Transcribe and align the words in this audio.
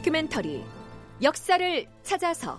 다큐멘터리 0.00 0.64
역사를 1.22 1.86
찾아서. 2.02 2.58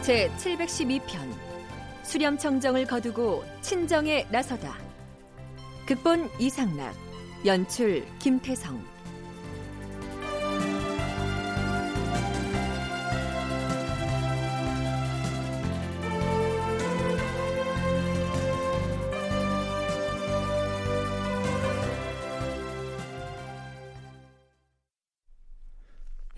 제 0.00 0.30
712편 0.38 1.00
수렴청정을 2.02 2.86
거두고 2.86 3.44
친정에 3.60 4.26
나서다. 4.30 4.78
극본 5.86 6.30
이상락 6.38 6.94
연출 7.44 8.06
김태성 8.20 8.82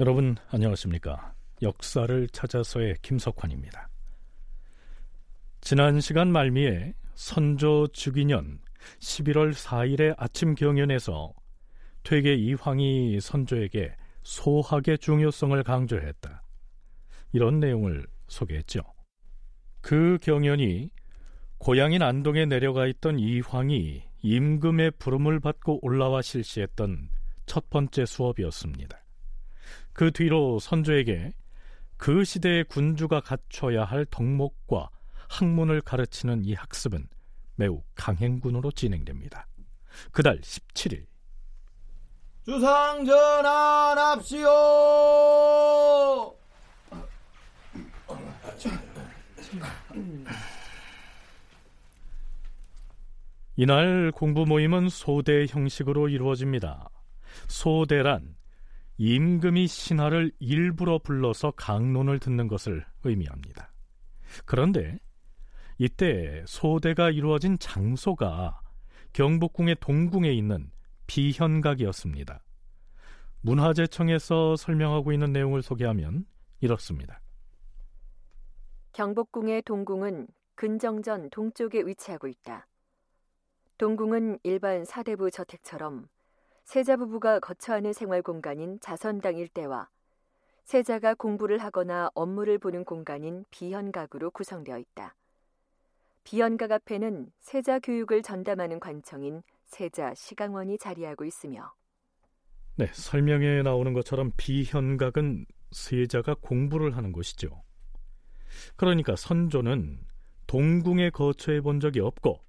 여러분 0.03 0.35
안녕하십니까? 0.49 1.33
역사를 1.63 2.29
찾아서의 2.31 2.97
김석환입니다. 3.03 3.89
지난 5.61 6.01
시간 6.01 6.33
말미에 6.33 6.93
선조 7.15 7.87
주기년 7.87 8.59
11월 8.99 9.55
4일의 9.55 10.17
아침 10.19 10.57
경연에서 10.57 11.33
퇴계 12.03 12.35
이황이 12.35 13.21
선조에게 13.21 13.95
소학의 14.25 14.99
중요성을 14.99 15.63
강조했다. 15.63 16.43
이런 17.33 17.61
내용을 17.61 18.05
소개했죠. 18.27 18.81
그 19.83 20.19
경연이 20.21 20.91
고향인 21.59 22.03
안동에 22.03 22.47
내려가 22.47 22.89
있던 22.89 23.21
이황이 23.21 24.03
임금의 24.23 24.95
부름을 24.99 25.39
받고 25.39 25.79
올라와 25.81 26.23
실시했던 26.23 27.09
첫 27.47 27.71
번째 27.71 28.05
수업이었습니다. 28.05 29.02
그 29.93 30.11
뒤로 30.11 30.59
선조에게 30.59 31.33
그 31.97 32.25
시대의 32.25 32.65
군주가 32.65 33.21
갖춰야 33.21 33.85
할 33.85 34.05
덕목과 34.07 34.91
학문을 35.29 35.81
가르치는 35.83 36.45
이 36.45 36.55
학습은 36.55 37.07
매우 37.57 37.83
강행군으로 37.95 38.73
진행됩니다. 38.73 39.47
그달 40.11 40.41
17일 40.41 41.07
주상 42.45 43.05
전환합시오. 43.05 44.49
이날 53.55 54.11
공부 54.13 54.45
모임은 54.45 54.89
소대 54.89 55.47
형식으로 55.49 56.09
이루어집니다. 56.09 56.89
소대란 57.47 58.35
임금이 58.99 59.67
신하를 59.67 60.33
일부러 60.39 60.99
불러서 60.99 61.53
강론을 61.53 62.19
듣는 62.19 62.49
것을 62.49 62.85
의미합니다. 63.05 63.73
그런데 64.45 64.99
이때 65.79 66.45
소대가 66.47 67.11
이루어진 67.11 67.59
장소가 67.59 68.61
경복궁의 69.13 69.77
동궁에 69.81 70.31
있는 70.33 70.71
비현각이었습니다. 71.07 72.43
문화재청에서 73.41 74.57
설명하고 74.57 75.13
있는 75.13 75.33
내용을 75.33 75.63
소개하면 75.63 76.25
이렇습니다. 76.61 77.21
경복궁의 78.93 79.63
동궁은 79.63 80.29
근정전 80.55 81.31
동쪽에 81.31 81.81
위치하고 81.81 82.29
있다. 82.29 82.69
동궁은 83.79 84.39
일반 84.45 84.85
사대부 84.85 85.31
저택처럼 85.31 86.09
세자 86.65 86.97
부부가 86.97 87.41
거처하는 87.41 87.93
생활 87.93 88.23
공간인 88.23 88.79
자선당 88.81 89.37
일대와 89.37 89.89
세자가 90.65 91.15
공부를 91.15 91.59
하거나 91.59 92.11
업무를 92.15 92.59
보는 92.59 92.85
공간인 92.85 93.45
비현각으로 93.51 94.31
구성되어 94.31 94.79
있다. 94.79 95.15
비현각 96.25 96.71
앞에는 96.71 97.33
세자 97.41 97.81
교육을 97.81 98.23
전담하는 98.23 98.79
관청인 98.79 99.43
세자 99.65 100.15
시강원이 100.15 100.79
자리하고 100.79 101.25
있으며 101.25 101.75
네, 102.77 102.87
설명에 102.93 103.63
나오는 103.63 103.93
것처럼 103.93 104.31
비현각은 104.37 105.45
세자가 105.73 106.37
공부를 106.41 106.97
하는 106.97 107.13
곳이죠. 107.13 107.63
그러니까 108.77 109.17
선조는 109.17 110.01
동궁에 110.47 111.11
거처해 111.11 111.61
본 111.61 111.81
적이 111.81 112.01
없고 112.01 112.41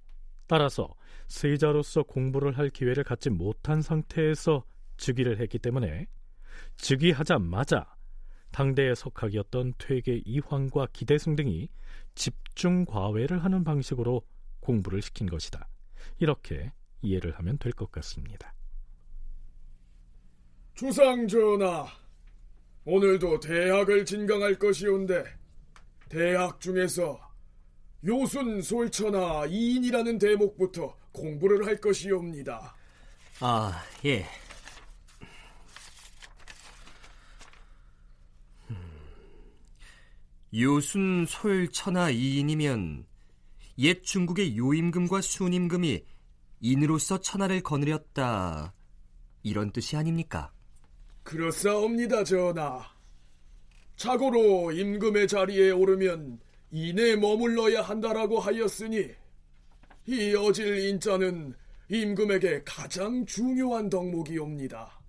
따라서 0.46 0.94
세자로서 1.26 2.02
공부를 2.04 2.56
할 2.58 2.70
기회를 2.70 3.04
갖지 3.04 3.30
못한 3.30 3.82
상태에서 3.82 4.64
즉위를 4.96 5.40
했기 5.40 5.58
때문에 5.58 6.06
즉위하자마자 6.76 7.94
당대의 8.52 8.94
석학이었던 8.94 9.74
퇴계 9.78 10.22
이황과 10.24 10.86
기대승 10.92 11.34
등이 11.34 11.68
집중 12.14 12.84
과외를 12.84 13.42
하는 13.42 13.64
방식으로 13.64 14.22
공부를 14.60 15.02
시킨 15.02 15.26
것이다. 15.28 15.68
이렇게 16.18 16.72
이해를 17.02 17.32
하면 17.38 17.58
될 17.58 17.72
것 17.72 17.90
같습니다. 17.90 18.54
주상 20.74 21.26
전하, 21.26 21.86
오늘도 22.84 23.40
대학을 23.40 24.04
진강할 24.04 24.58
것이온데 24.58 25.24
대학 26.08 26.60
중에서 26.60 27.18
요순 28.06 28.60
솔천하 28.60 29.46
이인이라는 29.46 30.18
대목부터 30.18 30.94
공부를 31.12 31.66
할 31.66 31.80
것이옵니다. 31.80 32.76
아, 33.40 33.82
예. 34.04 34.26
요순 40.52 41.26
솔천하 41.26 42.10
이인이면 42.10 43.06
옛 43.78 44.02
중국의 44.04 44.56
요임금과 44.56 45.20
순임금이 45.20 46.04
인으로서 46.60 47.20
천하를 47.20 47.62
거느렸다 47.62 48.72
이런 49.42 49.72
뜻이 49.72 49.96
아닙니까? 49.96 50.52
그렇사옵니다, 51.22 52.22
전하. 52.22 52.84
자고로 53.96 54.72
임금의 54.72 55.26
자리에 55.26 55.70
오르면 55.70 56.38
인에 56.74 57.16
머물러야 57.16 57.80
한다라고 57.82 58.40
하였으니 58.40 59.10
이 60.06 60.34
어질 60.34 60.78
인자는 60.88 61.54
임금에게 61.88 62.62
가장 62.64 63.24
중요한 63.24 63.88
덕목이옵니다. 63.88 65.00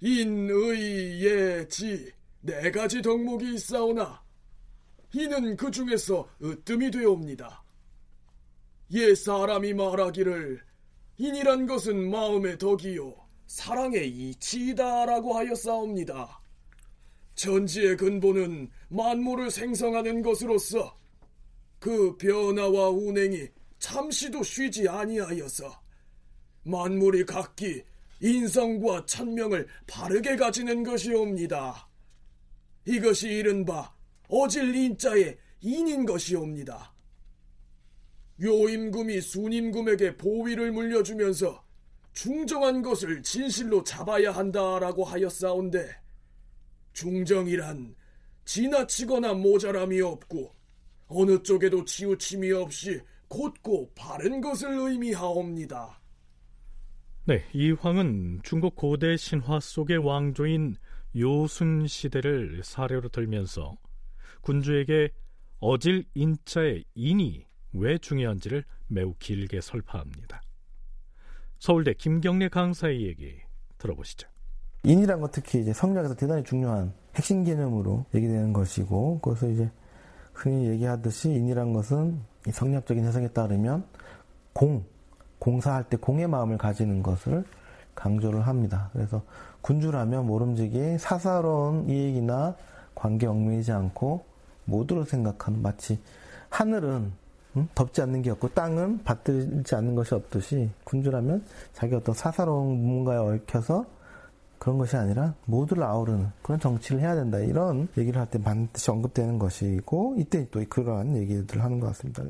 인, 0.00 0.48
의, 0.50 1.24
예, 1.24 1.66
지 1.68 2.22
네 2.44 2.72
가지 2.72 3.00
덕목이 3.00 3.54
있사오나 3.54 4.20
이는 5.14 5.56
그 5.56 5.70
중에서 5.70 6.28
으뜸이 6.42 6.90
되옵니다. 6.90 7.62
옛 8.94 9.14
사람이 9.14 9.74
말하기를 9.74 10.60
인이란 11.18 11.66
것은 11.66 12.10
마음의 12.10 12.58
덕이요 12.58 13.14
사랑의 13.46 14.08
이치이다라고 14.08 15.34
하였사옵니다. 15.34 16.41
전지의 17.34 17.96
근본은 17.96 18.70
만물을 18.88 19.50
생성하는 19.50 20.22
것으로서 20.22 20.98
그 21.78 22.16
변화와 22.16 22.90
운행이 22.90 23.48
잠시도 23.78 24.42
쉬지 24.42 24.88
아니하여서 24.88 25.82
만물이 26.64 27.24
각기 27.26 27.82
인성과 28.20 29.06
천명을 29.06 29.66
바르게 29.86 30.36
가지는 30.36 30.84
것이옵니다. 30.84 31.88
이것이 32.86 33.28
이른바 33.28 33.92
어질 34.28 34.74
인자의 34.74 35.36
인인 35.60 36.06
것이옵니다. 36.06 36.94
요임금이 38.40 39.20
순임금에게 39.20 40.16
보위를 40.16 40.72
물려주면서 40.72 41.64
중정한 42.12 42.82
것을 42.82 43.22
진실로 43.22 43.82
잡아야 43.82 44.32
한다라고 44.32 45.04
하였사온데 45.04 46.01
중정이란 46.92 47.94
지나치거나 48.44 49.34
모자람이 49.34 50.00
없고 50.00 50.52
어느 51.08 51.42
쪽에도 51.42 51.84
치우침이 51.84 52.52
없이 52.52 53.00
곧고 53.28 53.92
바른 53.94 54.40
것을 54.40 54.70
의미하옵니다. 54.70 56.00
네, 57.24 57.44
이 57.52 57.70
황은 57.70 58.40
중국 58.42 58.74
고대 58.74 59.16
신화 59.16 59.60
속의 59.60 59.98
왕조인 59.98 60.76
요순 61.16 61.86
시대를 61.86 62.62
사례로 62.64 63.08
들면서 63.10 63.76
군주에게 64.40 65.10
어질 65.60 66.04
인자의 66.14 66.84
인이 66.94 67.46
왜 67.74 67.98
중요한지를 67.98 68.64
매우 68.88 69.14
길게 69.18 69.60
설파합니다. 69.60 70.42
서울대 71.58 71.94
김경래 71.94 72.48
강사의 72.48 73.02
얘기 73.02 73.38
들어보시죠. 73.78 74.31
인이란 74.84 75.20
것 75.20 75.30
특히 75.30 75.60
이제 75.60 75.72
성리학에서 75.72 76.14
대단히 76.14 76.42
중요한 76.42 76.92
핵심 77.14 77.44
개념으로 77.44 78.04
얘기되는 78.14 78.52
것이고 78.52 79.20
그래서 79.22 79.48
이제 79.48 79.70
흔히 80.32 80.66
얘기하듯이 80.68 81.30
인이란 81.30 81.72
것은 81.72 82.20
성리학적인 82.50 83.04
해석에 83.04 83.28
따르면 83.28 83.84
공, 84.52 84.84
공사할 85.38 85.84
때 85.84 85.96
공의 85.96 86.26
마음을 86.26 86.58
가지는 86.58 87.02
것을 87.02 87.44
강조를 87.94 88.46
합니다. 88.46 88.90
그래서 88.92 89.22
군주라면 89.60 90.26
모름지기 90.26 90.98
사사로운 90.98 91.88
이익이나 91.88 92.56
관계 92.94 93.26
얽매이지 93.26 93.70
않고 93.70 94.24
모두를 94.64 95.04
생각하는 95.04 95.62
마치 95.62 96.00
하늘은 96.48 97.12
음? 97.56 97.68
덥지 97.74 98.00
않는 98.02 98.22
게 98.22 98.30
없고 98.30 98.48
땅은 98.48 99.04
받들지 99.04 99.74
않는 99.74 99.94
것이 99.94 100.14
없듯이 100.14 100.70
군주라면 100.84 101.44
자기 101.72 101.94
어떤 101.94 102.14
사사로운 102.14 102.82
무언가에 102.82 103.18
얽혀서 103.18 103.84
그런 104.62 104.78
것이 104.78 104.96
아니라 104.96 105.34
모두를 105.44 105.82
아우르는 105.82 106.28
그런 106.40 106.60
정치를 106.60 107.00
해야 107.00 107.16
된다 107.16 107.40
이런 107.40 107.88
얘기를 107.98 108.20
할 108.20 108.30
때 108.30 108.40
반드시 108.40 108.92
언급되는 108.92 109.40
것이고 109.40 110.14
이때 110.18 110.48
또 110.52 110.64
그러한 110.68 111.16
얘기들을 111.16 111.60
하는 111.60 111.80
것 111.80 111.88
같습니다. 111.88 112.22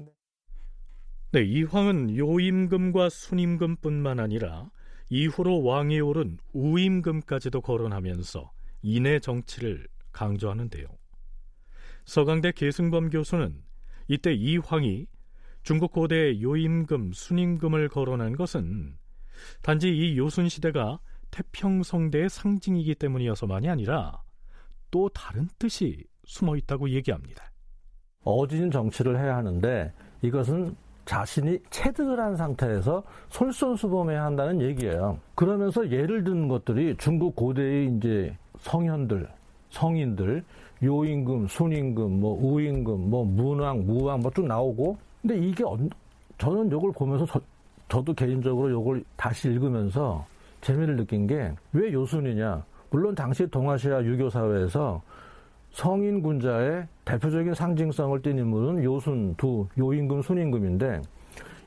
네, 1.32 1.42
이황은 1.42 2.16
요임금과 2.16 3.10
순임금뿐만 3.10 4.18
아니라 4.18 4.70
이후로 5.10 5.62
왕에 5.62 6.00
오른 6.00 6.38
우임금까지도 6.54 7.60
거론하면서 7.60 8.50
인의 8.80 9.20
정치를 9.20 9.86
강조하는데요. 10.12 10.86
서강대 12.06 12.52
계승범 12.52 13.10
교수는 13.10 13.62
이때 14.08 14.32
이황이 14.32 15.06
중국 15.64 15.92
고대 15.92 16.40
요임금, 16.40 17.12
순임금을 17.12 17.90
거론한 17.90 18.36
것은 18.36 18.96
단지 19.60 19.90
이 19.90 20.16
요순 20.16 20.48
시대가 20.48 20.98
태평성대의 21.32 22.28
상징이기 22.28 22.94
때문이어서만이 22.94 23.68
아니라 23.68 24.22
또 24.90 25.08
다른 25.08 25.48
뜻이 25.58 26.04
숨어 26.24 26.56
있다고 26.56 26.90
얘기합니다. 26.90 27.50
어진 28.24 28.70
정치를 28.70 29.18
해야 29.18 29.36
하는데 29.36 29.92
이것은 30.22 30.76
자신이 31.04 31.58
체득을 31.70 32.20
한 32.20 32.36
상태에서 32.36 33.02
솔선수범해야 33.30 34.22
한다는 34.22 34.60
얘기예요. 34.60 35.18
그러면서 35.34 35.90
예를 35.90 36.22
드는 36.22 36.46
것들이 36.46 36.94
중국 36.96 37.34
고대의 37.34 37.96
이제 37.96 38.36
성현들, 38.60 39.28
성인들, 39.70 40.44
요임금, 40.84 41.48
순임금, 41.48 42.20
뭐 42.20 42.38
우임금, 42.40 43.10
뭐 43.10 43.24
문왕, 43.24 43.84
무왕 43.86 44.20
뭐 44.20 44.30
쭉 44.32 44.46
나오고 44.46 44.96
근데 45.22 45.38
이게 45.38 45.64
저는 46.38 46.66
이걸 46.68 46.92
보면서 46.92 47.26
저, 47.26 47.40
저도 47.88 48.14
개인적으로 48.14 48.70
이걸 48.80 49.02
다시 49.16 49.48
읽으면서 49.48 50.24
재미를 50.62 50.96
느낀 50.96 51.26
게 51.26 51.54
왜 51.72 51.92
요순이냐? 51.92 52.64
물론 52.90 53.14
당시 53.14 53.46
동아시아 53.46 54.02
유교 54.04 54.30
사회에서 54.30 55.02
성인 55.72 56.22
군자의 56.22 56.86
대표적인 57.04 57.54
상징성을 57.54 58.20
띤 58.22 58.38
인물은 58.38 58.84
요순 58.84 59.34
두 59.36 59.66
요임금 59.78 60.22
순임금인데 60.22 61.02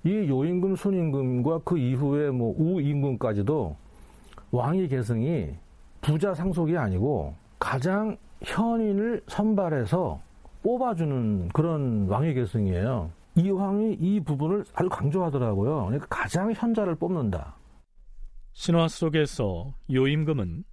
이 0.04 0.30
요임금 0.30 0.76
순임금과 0.76 1.62
그 1.66 1.78
이후에 1.78 2.30
뭐 2.30 2.54
우임금까지도 2.58 3.76
왕위 4.52 4.88
계승이 4.88 5.50
부자 6.02 6.34
상속이 6.36 6.78
아니고 6.78 7.34
가장 7.58 8.16
현인을 8.44 9.24
선발해서 9.28 10.22
뽑아주는 10.62 11.50
그런 11.50 12.08
왕위 12.08 12.36
계승이에요. 12.36 13.10
이 13.38 13.50
왕이 13.50 13.94
이 14.00 14.20
부분을 14.20 14.64
아주 14.76 14.88
강조하더라고요. 14.88 15.86
그러니까 15.86 16.06
가장 16.10 16.52
현자를 16.54 16.96
뽑는다. 16.96 17.56
신화 18.56 18.88
속에서 18.88 19.76
요임금은 19.92 20.64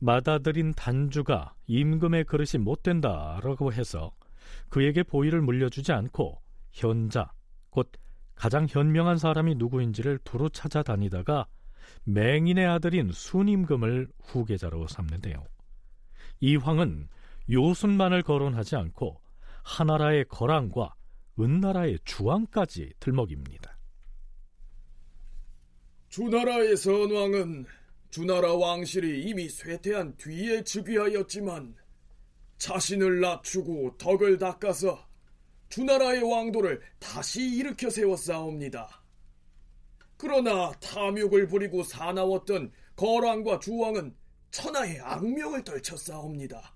맏아들인 0.00 0.74
단주가 0.74 1.54
임금의 1.66 2.24
그릇이 2.24 2.62
못 2.62 2.82
된다라고 2.82 3.72
해서 3.72 4.12
그에게 4.68 5.02
보위를 5.02 5.40
물려주지 5.40 5.92
않고 5.92 6.38
현자, 6.72 7.32
곧 7.70 7.90
가장 8.34 8.66
현명한 8.68 9.16
사람이 9.16 9.54
누구인지를 9.54 10.18
두루 10.24 10.50
찾아다니다가 10.50 11.46
맹인의 12.04 12.66
아들인 12.66 13.10
순임금을 13.10 14.08
후계자로 14.22 14.86
삼는데요. 14.86 15.42
이 16.40 16.56
황은 16.56 17.08
요순만을 17.50 18.24
거론하지 18.24 18.76
않고 18.76 19.22
하나라의 19.64 20.26
거랑과 20.28 20.94
은나라의 21.40 21.98
주왕까지 22.04 22.92
들먹입니다. 23.00 23.75
주나라의 26.16 26.78
선왕은 26.78 27.66
주나라 28.08 28.54
왕실이 28.54 29.24
이미 29.24 29.50
쇠퇴한 29.50 30.16
뒤에 30.16 30.64
즉위하였지만 30.64 31.76
자신을 32.56 33.20
낮추고 33.20 33.98
덕을 33.98 34.38
닦아서 34.38 35.06
주나라의 35.68 36.22
왕도를 36.22 36.80
다시 36.98 37.46
일으켜 37.46 37.90
세웠사옵니다. 37.90 39.02
그러나 40.16 40.72
탐욕을 40.80 41.48
부리고 41.48 41.82
사나웠던 41.82 42.72
거랑과 42.96 43.58
주왕은 43.58 44.16
천하의 44.52 44.98
악명을 45.00 45.64
떨쳤사옵니다. 45.64 46.74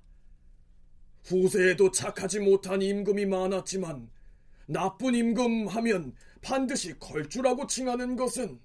후세에도 1.24 1.90
착하지 1.90 2.40
못한 2.40 2.82
임금이 2.82 3.24
많았지만 3.24 4.10
나쁜 4.66 5.14
임금 5.14 5.68
하면 5.68 6.14
반드시 6.42 6.98
걸주라고 6.98 7.66
칭하는 7.68 8.16
것은 8.16 8.60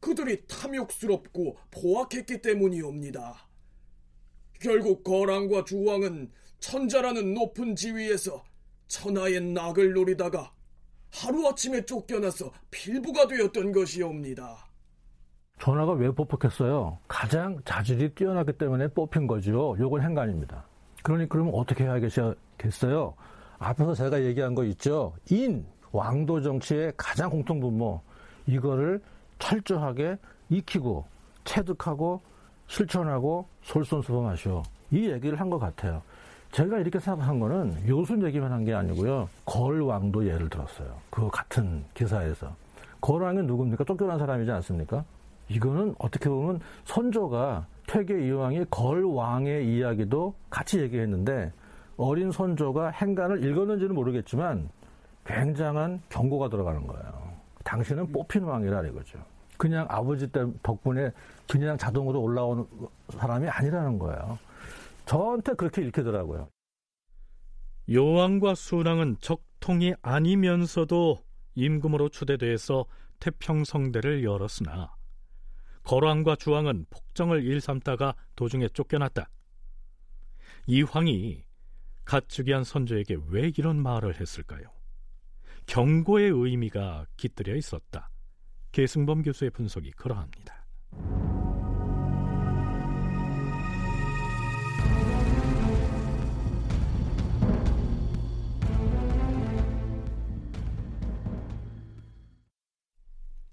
그들이 0.00 0.46
탐욕스럽고 0.46 1.56
포악했기 1.70 2.40
때문이옵니다. 2.42 3.46
결국 4.60 5.04
거랑과 5.04 5.64
주왕은 5.64 6.30
천자라는 6.60 7.34
높은 7.34 7.76
지위에서 7.76 8.42
천하의 8.88 9.40
낙을 9.40 9.92
노리다가 9.92 10.52
하루아침에 11.12 11.84
쫓겨나서 11.84 12.52
필부가 12.70 13.26
되었던 13.26 13.72
것이옵니다. 13.72 14.66
전화가 15.58 15.92
왜 15.92 16.10
뽑혔겠어요? 16.10 16.98
가장 17.08 17.60
자질이 17.64 18.14
뛰어나기 18.14 18.52
때문에 18.52 18.88
뽑힌 18.88 19.26
거죠. 19.26 19.76
요건 19.78 20.02
행간입니다. 20.02 20.66
그러니 21.02 21.28
그러면 21.28 21.54
어떻게 21.54 21.84
해야겠어요? 21.84 23.14
앞에서 23.58 23.94
제가 23.94 24.22
얘기한 24.24 24.54
거 24.54 24.64
있죠. 24.64 25.14
인, 25.30 25.64
왕도 25.92 26.42
정치의 26.42 26.92
가장 26.96 27.30
공통 27.30 27.60
분모. 27.60 28.02
이거를 28.46 29.00
철저하게 29.38 30.18
익히고 30.50 31.04
체득하고 31.44 32.20
실천하고 32.66 33.46
솔선수범하시오. 33.62 34.62
이 34.92 35.10
얘기를 35.10 35.38
한 35.40 35.50
것 35.50 35.58
같아요. 35.58 36.02
제가 36.52 36.78
이렇게 36.78 36.98
생각한 37.00 37.38
거는 37.38 37.88
요순 37.88 38.22
얘기만 38.24 38.50
한 38.52 38.64
게 38.64 38.72
아니고요. 38.74 39.28
걸왕도 39.44 40.26
예를 40.26 40.48
들었어요. 40.48 40.94
그 41.10 41.28
같은 41.28 41.84
기사에서. 41.94 42.54
걸왕은 43.00 43.46
누굽니까? 43.46 43.84
쫓겨난 43.84 44.18
사람이지 44.18 44.50
않습니까? 44.50 45.04
이거는 45.48 45.94
어떻게 45.98 46.28
보면 46.28 46.60
선조가 46.84 47.66
퇴계 47.86 48.26
이왕이 48.26 48.64
걸왕의 48.70 49.68
이야기도 49.76 50.34
같이 50.50 50.80
얘기했는데 50.80 51.52
어린 51.96 52.32
선조가 52.32 52.88
행간을 52.90 53.44
읽었는지는 53.44 53.94
모르겠지만 53.94 54.68
굉장한 55.24 56.02
경고가 56.08 56.48
들어가는 56.48 56.86
거예요. 56.86 57.25
당신은 57.66 58.12
뽑힌 58.12 58.44
왕이라 58.44 58.86
이거죠. 58.86 59.18
그냥 59.58 59.86
아버지 59.90 60.30
때 60.30 60.46
덕분에 60.62 61.10
그냥 61.50 61.76
자동으로 61.76 62.22
올라오는 62.22 62.64
사람이 63.10 63.48
아니라는 63.48 63.98
거예요. 63.98 64.38
저한테 65.04 65.54
그렇게 65.54 65.82
읽히더라고요. 65.82 66.48
요왕과 67.90 68.54
순왕은 68.54 69.16
적통이 69.20 69.94
아니면서도 70.00 71.18
임금으로 71.54 72.08
추대돼서 72.08 72.84
태평성대를 73.18 74.24
열었으나 74.24 74.94
거왕과 75.82 76.36
주왕은 76.36 76.86
폭정을 76.90 77.44
일삼다가 77.44 78.14
도중에 78.36 78.68
쫓겨났다. 78.68 79.28
이황이 80.66 81.44
가축이한 82.04 82.64
선조에게 82.64 83.16
왜 83.28 83.52
이런 83.56 83.80
말을 83.80 84.20
했을까요? 84.20 84.75
경고의 85.66 86.30
의미가 86.30 87.06
깃들여 87.16 87.56
있었다. 87.56 88.10
계승범 88.72 89.22
교수의 89.22 89.50
분석이 89.50 89.90
그러합니다. 89.92 90.66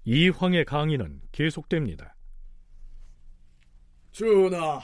이황의 0.06 0.66
강의는 0.66 1.22
계속됩니다. 1.32 2.14
전하, 4.12 4.80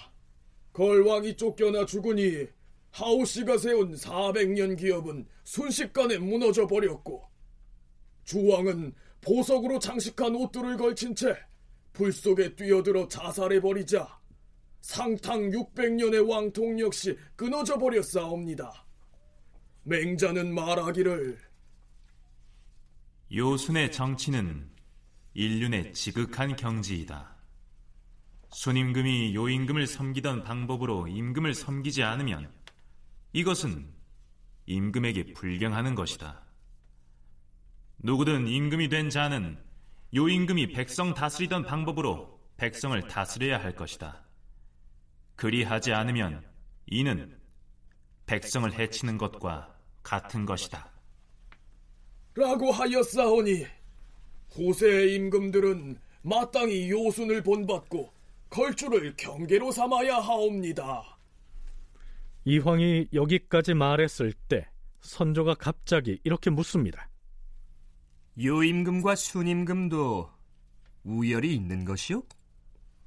걸왕이 0.73 1.37
쫓겨나 1.37 1.85
죽으니 1.85 2.49
하우씨가 2.91 3.59
세운 3.59 3.95
400년 3.95 4.79
기업은 4.79 5.27
순식간에 5.45 6.19
무너져 6.19 6.67
버렸고 6.67 7.25
주왕은 8.25 8.95
보석으로 9.21 9.79
장식한 9.79 10.35
옷들을 10.35 10.77
걸친 10.77 11.15
채 11.15 11.51
불 11.93 12.13
속에 12.13 12.55
뛰어들어 12.55 13.09
자살해 13.09 13.61
버리자 13.61 14.19
상탕 14.81 15.51
600년의 15.51 16.27
왕통 16.29 16.81
역시 16.81 17.17
끊어져 17.37 17.79
버렸사옵니다. 17.79 18.87
맹자는 19.83 20.55
말하기를 20.55 21.39
요순의 23.33 23.93
정치는 23.93 24.71
인륜의 25.35 25.93
지극한 25.93 26.57
경지이다. 26.57 27.37
순임금이 28.53 29.35
요임금을 29.35 29.87
섬기던 29.87 30.43
방법으로 30.43 31.07
임금을 31.07 31.55
섬기지 31.55 32.03
않으면 32.03 32.51
이것은 33.33 33.87
임금에게 34.67 35.35
불경하는 35.35 35.95
것이다. 35.95 36.43
누구든 37.99 38.49
임금이 38.49 38.89
된 38.89 39.11
자는 39.11 39.59
요 40.17 40.29
임금이 40.29 40.73
백성 40.73 41.15
다스리던 41.15 41.65
방법으로 41.65 42.41
백성을 42.57 43.01
다스려야 43.07 43.63
할 43.63 43.75
것이다. 43.75 44.25
그리하지 45.37 45.93
않으면 45.93 46.45
이는 46.87 47.39
백성을 48.27 48.73
해치는 48.73 49.17
것과 49.17 49.77
같은 50.03 50.45
것이다. 50.45 50.91
라고 52.35 52.73
하였사오니 52.73 53.67
후세의 54.51 55.15
임금들은 55.15 55.99
마땅히 56.23 56.91
요순을 56.91 57.43
본받고 57.43 58.13
걸주를 58.51 59.15
경계로 59.17 59.71
삼아야 59.71 60.17
하옵니다. 60.17 61.20
이황이 62.45 63.09
여기까지 63.13 63.75
말했을 63.75 64.33
때 64.33 64.69
선조가 65.01 65.55
갑자기 65.55 66.19
이렇게 66.25 66.51
묻습니다. 66.51 67.09
요임금과 68.43 69.17
순임금도 69.17 70.31
우열이 71.05 71.55
있는 71.55 71.85
것이요? 71.85 72.23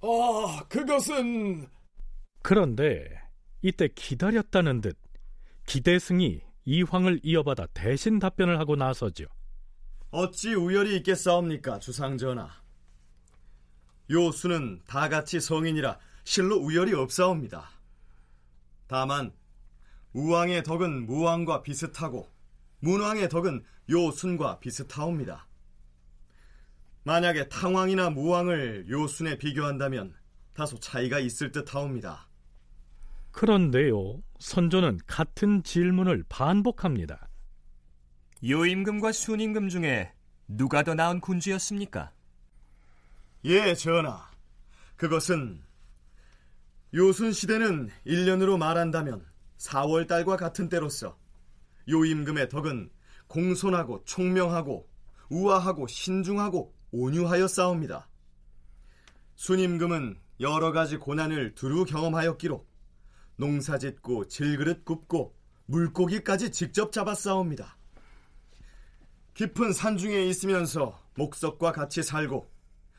아, 0.01 0.63
그것은 0.67 1.67
그런데 2.41 3.07
이때 3.61 3.87
기다렸다는 3.87 4.81
듯 4.81 4.97
기대승이 5.65 6.41
이황을 6.65 7.19
이어받아 7.23 7.67
대신 7.73 8.19
답변을 8.19 8.59
하고 8.59 8.75
나서죠. 8.75 9.25
어찌 10.11 10.53
우열이 10.53 10.97
있겠사옵니까, 10.97 11.79
주상전하. 11.79 12.49
요수는 14.09 14.81
다 14.85 15.09
같이 15.09 15.39
성인이라 15.39 15.97
실로 16.23 16.57
우열이 16.57 16.93
없사옵니다. 16.93 17.72
다만 18.93 19.33
우왕의 20.13 20.61
덕은 20.61 21.07
무왕과 21.07 21.63
비슷하고 21.63 22.29
문왕의 22.81 23.27
덕은 23.27 23.63
요순과 23.89 24.59
비슷하옵니다. 24.59 25.47
만약에 27.03 27.49
탕왕이나 27.49 28.11
무왕을 28.11 28.85
요순에 28.87 29.39
비교한다면 29.39 30.13
다소 30.53 30.79
차이가 30.79 31.17
있을 31.17 31.51
듯하옵니다. 31.51 32.29
그런데요, 33.31 34.21
선조는 34.37 34.99
같은 35.07 35.63
질문을 35.63 36.25
반복합니다. 36.29 37.29
요임금과 38.47 39.11
순임금 39.11 39.69
중에 39.69 40.13
누가 40.47 40.83
더 40.83 40.93
나은 40.93 41.19
군주였습니까? 41.19 42.11
예, 43.45 43.73
전하. 43.73 44.29
그것은 44.97 45.62
요순 46.95 47.31
시대는 47.31 47.89
1년으로 48.05 48.57
말한다면 48.57 49.25
4월 49.57 50.07
달과 50.07 50.37
같은 50.37 50.69
때로서 50.69 51.17
요임금의 51.89 52.49
덕은 52.49 52.91
공손하고 53.27 54.03
총명하고 54.05 54.87
우아하고 55.29 55.87
신중하고 55.87 56.75
온유하여 56.91 57.47
싸웁니다. 57.47 58.07
순임금은 59.35 60.19
여러 60.39 60.71
가지 60.71 60.97
고난을 60.97 61.55
두루 61.55 61.85
경험하였기로 61.85 62.63
농사 63.37 63.79
짓고 63.79 64.27
질그릇 64.27 64.85
굽고 64.85 65.35
물고기까지 65.65 66.51
직접 66.51 66.91
잡아 66.91 67.15
싸웁니다. 67.15 67.75
깊은 69.33 69.73
산 69.73 69.97
중에 69.97 70.27
있으면서 70.27 71.01
목석과 71.15 71.71
같이 71.71 72.03
살고 72.03 72.51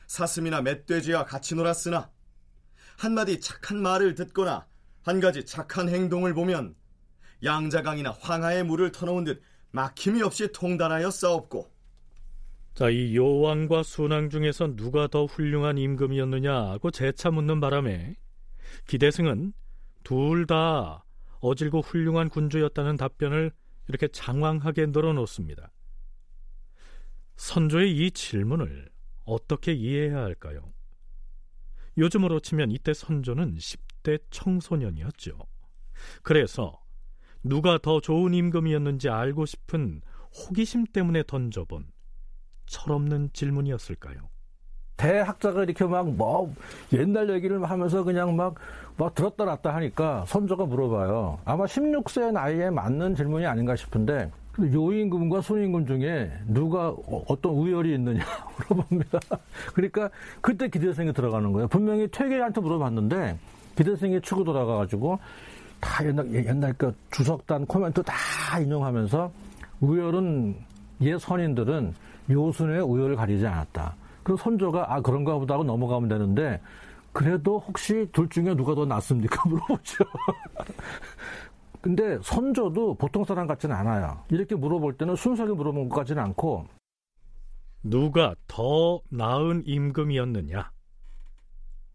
사슴이나 0.08 0.62
멧돼지와 0.62 1.26
같이 1.26 1.54
놀았으나 1.54 2.10
한마디 2.96 3.40
착한 3.40 3.80
말을 3.80 4.14
듣거나 4.14 4.66
한 5.02 5.20
가지 5.20 5.44
착한 5.44 5.88
행동을 5.88 6.34
보면 6.34 6.74
양자강이나 7.42 8.12
황하의 8.20 8.64
물을 8.64 8.90
터놓은 8.92 9.24
듯 9.24 9.42
막힘이 9.72 10.22
없이 10.22 10.50
통달하여 10.52 11.10
싸웠고 11.10 11.72
자, 12.74 12.90
이 12.90 13.14
요왕과 13.14 13.84
순왕 13.84 14.30
중에서 14.30 14.74
누가 14.74 15.06
더 15.06 15.26
훌륭한 15.26 15.78
임금이었느냐고 15.78 16.90
재차 16.90 17.30
묻는 17.30 17.60
바람에 17.60 18.16
기대승은 18.88 19.52
둘 20.02 20.46
다 20.46 21.04
어질고 21.40 21.80
훌륭한 21.82 22.28
군주였다는 22.30 22.96
답변을 22.96 23.52
이렇게 23.88 24.08
장황하게 24.08 24.86
늘어놓습니다. 24.86 25.70
선조의 27.36 27.96
이 27.96 28.10
질문을 28.10 28.90
어떻게 29.24 29.72
이해해야 29.72 30.18
할까요? 30.18 30.73
요즘으로 31.98 32.40
치면 32.40 32.70
이때 32.70 32.92
선조는 32.92 33.56
10대 33.56 34.20
청소년이었죠. 34.30 35.38
그래서 36.22 36.80
누가 37.42 37.78
더 37.78 38.00
좋은 38.00 38.34
임금이었는지 38.34 39.08
알고 39.08 39.46
싶은 39.46 40.00
호기심 40.34 40.86
때문에 40.92 41.22
던져본 41.26 41.86
철없는 42.66 43.30
질문이었을까요? 43.32 44.30
대학자가 44.96 45.64
이렇게 45.64 45.84
막 45.84 46.06
뭐 46.06 46.54
옛날 46.92 47.28
얘기를 47.30 47.62
하면서 47.62 48.02
그냥 48.04 48.36
막, 48.36 48.54
막 48.96 49.14
들었다 49.14 49.44
놨다 49.44 49.74
하니까 49.74 50.24
선조가 50.26 50.66
물어봐요. 50.66 51.40
아마 51.44 51.64
16세 51.64 52.32
나이에 52.32 52.70
맞는 52.70 53.14
질문이 53.14 53.44
아닌가 53.46 53.76
싶은데 53.76 54.30
요임금과 54.60 55.40
순임금 55.40 55.86
중에 55.86 56.30
누가 56.46 56.88
어, 56.90 57.24
어떤 57.28 57.52
우열이 57.52 57.94
있느냐 57.94 58.24
물어봅니다. 58.68 59.18
그러니까 59.74 60.10
그때 60.40 60.68
기대생이 60.68 61.12
들어가는 61.12 61.52
거예요. 61.52 61.68
분명히 61.68 62.08
퇴계한테 62.08 62.60
물어봤는데 62.60 63.38
기대생이 63.76 64.20
치고 64.20 64.44
돌아가가지고 64.44 65.18
다 65.80 66.06
옛날, 66.06 66.32
옛날 66.32 66.72
그 66.78 66.94
주석단 67.10 67.66
코멘트 67.66 68.02
다 68.02 68.14
인용하면서 68.60 69.30
우열은 69.80 70.56
옛 71.02 71.18
선인들은 71.18 71.94
요순의 72.30 72.80
우열을 72.82 73.16
가리지 73.16 73.46
않았다. 73.46 73.94
그럼 74.22 74.38
선조가 74.38 74.94
아 74.94 75.00
그런가 75.00 75.36
보다 75.36 75.54
하고 75.54 75.64
넘어가면 75.64 76.08
되는데 76.08 76.60
그래도 77.12 77.58
혹시 77.58 78.08
둘 78.12 78.28
중에 78.28 78.54
누가 78.56 78.74
더 78.74 78.84
낫습니까? 78.84 79.42
물어보죠. 79.48 80.04
근데 81.84 82.18
선조도 82.22 82.94
보통 82.94 83.26
사람 83.26 83.46
같지는 83.46 83.76
않아요. 83.76 84.24
이렇게 84.30 84.54
물어볼 84.54 84.96
때는 84.96 85.16
순수하게 85.16 85.52
물어본 85.52 85.90
것 85.90 85.96
같지는 85.96 86.22
않고 86.22 86.66
누가 87.82 88.34
더 88.46 89.02
나은 89.10 89.64
임금이었느냐? 89.66 90.72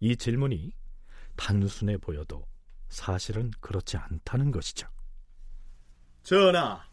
이 0.01 0.15
질문이 0.15 0.73
단순해 1.35 1.97
보여도 1.97 2.45
사실은 2.89 3.49
그렇지 3.61 3.97
않다는 3.97 4.51
것이죠. 4.51 4.87
전하, 6.21 6.83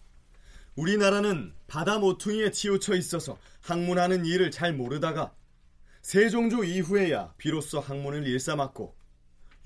우리나라는 0.74 1.52
바다 1.66 1.98
모퉁이에 1.98 2.50
치우쳐 2.50 2.94
있어서 2.94 3.36
학문하는 3.60 4.24
일을 4.24 4.50
잘 4.50 4.72
모르다가 4.72 5.34
세종조 6.00 6.64
이후에야 6.64 7.34
비로소 7.36 7.78
학문을 7.78 8.26
일삼았고 8.26 8.96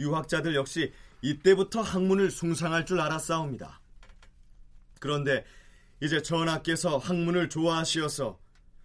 유학자들 0.00 0.56
역시 0.56 0.92
이때부터 1.22 1.82
학문을 1.82 2.30
숭상할 2.30 2.86
줄 2.86 3.00
알았사옵니다. 3.00 3.80
그런데 4.98 5.44
이제 6.00 6.22
전하께서 6.22 6.98
학문을 6.98 7.48
좋아하시어서 7.48 8.38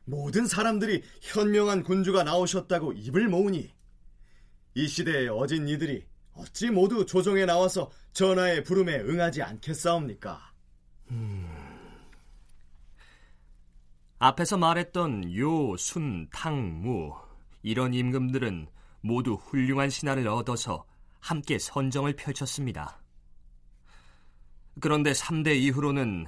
모든 0.05 0.45
사람들이 0.45 1.03
현명한 1.21 1.83
군주가 1.83 2.23
나오셨다고 2.23 2.93
입을 2.93 3.27
모으니 3.27 3.73
이 4.75 4.87
시대의 4.87 5.29
어진 5.29 5.67
이들이 5.67 6.05
어찌 6.33 6.69
모두 6.69 7.05
조정에 7.05 7.45
나와서 7.45 7.89
전하의 8.13 8.63
부름에 8.63 8.99
응하지 8.99 9.41
않겠사옵니까? 9.41 10.51
음... 11.11 11.65
앞에서 14.19 14.57
말했던 14.57 15.35
요, 15.37 15.77
순, 15.77 16.27
탕, 16.31 16.81
무 16.81 17.13
이런 17.63 17.93
임금들은 17.93 18.67
모두 19.01 19.35
훌륭한 19.35 19.89
신하를 19.89 20.27
얻어서 20.27 20.85
함께 21.25 21.57
선정을 21.57 22.15
펼쳤습니다. 22.15 23.01
그런데 24.79 25.11
3대 25.11 25.55
이후로는 25.57 26.27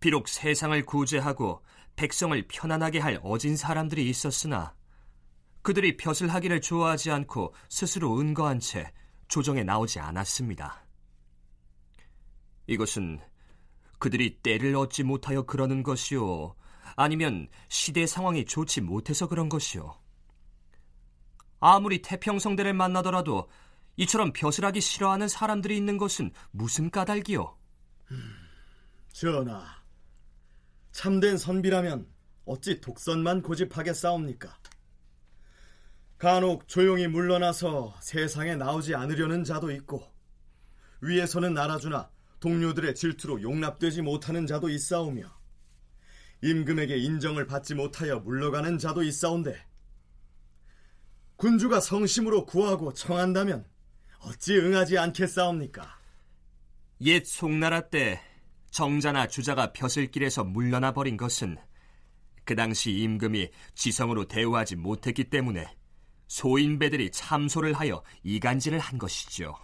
비록 0.00 0.26
세상을 0.26 0.84
구제하고 0.84 1.62
백성을 1.94 2.48
편안하게 2.48 2.98
할 2.98 3.20
어진 3.22 3.56
사람들이 3.56 4.08
있었으나 4.10 4.74
그들이 5.62 5.96
벼슬 5.96 6.26
하기를 6.26 6.60
좋아하지 6.60 7.12
않고 7.12 7.54
스스로 7.68 8.18
은거한 8.18 8.58
채 8.58 8.92
조정에 9.28 9.62
나오지 9.62 10.00
않았습니다. 10.00 10.86
이것은 12.66 13.20
그들이 14.00 14.40
때를 14.42 14.74
얻지 14.74 15.04
못하여 15.04 15.42
그러는 15.42 15.84
것이요. 15.84 16.56
아니면 16.96 17.46
시대 17.68 18.06
상황이 18.06 18.44
좋지 18.44 18.80
못해서 18.80 19.28
그런 19.28 19.48
것이요. 19.48 20.02
아무리 21.60 22.02
태평성대를 22.02 22.74
만나더라도 22.74 23.48
이처럼 23.96 24.32
벼슬하기 24.32 24.80
싫어하는 24.80 25.28
사람들이 25.28 25.76
있는 25.76 25.98
것은 25.98 26.32
무슨 26.50 26.90
까닭이요? 26.90 27.56
음, 28.10 28.34
전하, 29.12 29.64
참된 30.92 31.36
선비라면 31.36 32.06
어찌 32.44 32.80
독선만 32.80 33.42
고집하게 33.42 33.92
싸웁니까? 33.92 34.58
간혹 36.18 36.68
조용히 36.68 37.08
물러나서 37.08 37.96
세상에 38.00 38.54
나오지 38.54 38.94
않으려는 38.94 39.42
자도 39.42 39.72
있고 39.72 40.02
위에서는 41.00 41.58
알아주나 41.58 42.10
동료들의 42.38 42.94
질투로 42.94 43.42
용납되지 43.42 44.02
못하는 44.02 44.46
자도 44.46 44.68
있사오며 44.68 45.24
임금에게 46.42 46.96
인정을 46.96 47.46
받지 47.46 47.74
못하여 47.74 48.20
물러가는 48.20 48.78
자도 48.78 49.02
있사온데 49.02 49.66
군주가 51.36 51.80
성심으로 51.80 52.46
구하고 52.46 52.92
청한다면 52.92 53.64
어찌 54.24 54.56
응하지 54.56 54.98
않겠사옵니까? 54.98 55.98
옛 57.02 57.24
송나라 57.24 57.88
때 57.88 58.20
정자나 58.70 59.26
주자가 59.26 59.72
벼슬길에서 59.72 60.44
물러나 60.44 60.92
버린 60.92 61.16
것은 61.16 61.58
그 62.44 62.54
당시 62.54 62.92
임금이 62.92 63.50
지성으로 63.74 64.26
대우하지 64.26 64.76
못했기 64.76 65.24
때문에 65.24 65.66
소인배들이 66.28 67.10
참소를 67.10 67.74
하여 67.74 68.02
이간질을 68.22 68.78
한 68.78 68.98
것이죠. 68.98 69.54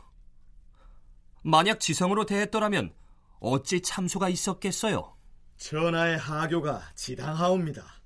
만약 1.42 1.80
지성으로 1.80 2.26
대했더라면 2.26 2.92
어찌 3.40 3.80
참소가 3.80 4.28
있었겠어요? 4.28 5.16
전하의 5.56 6.18
하교가 6.18 6.92
지당하옵니다. 6.94 8.02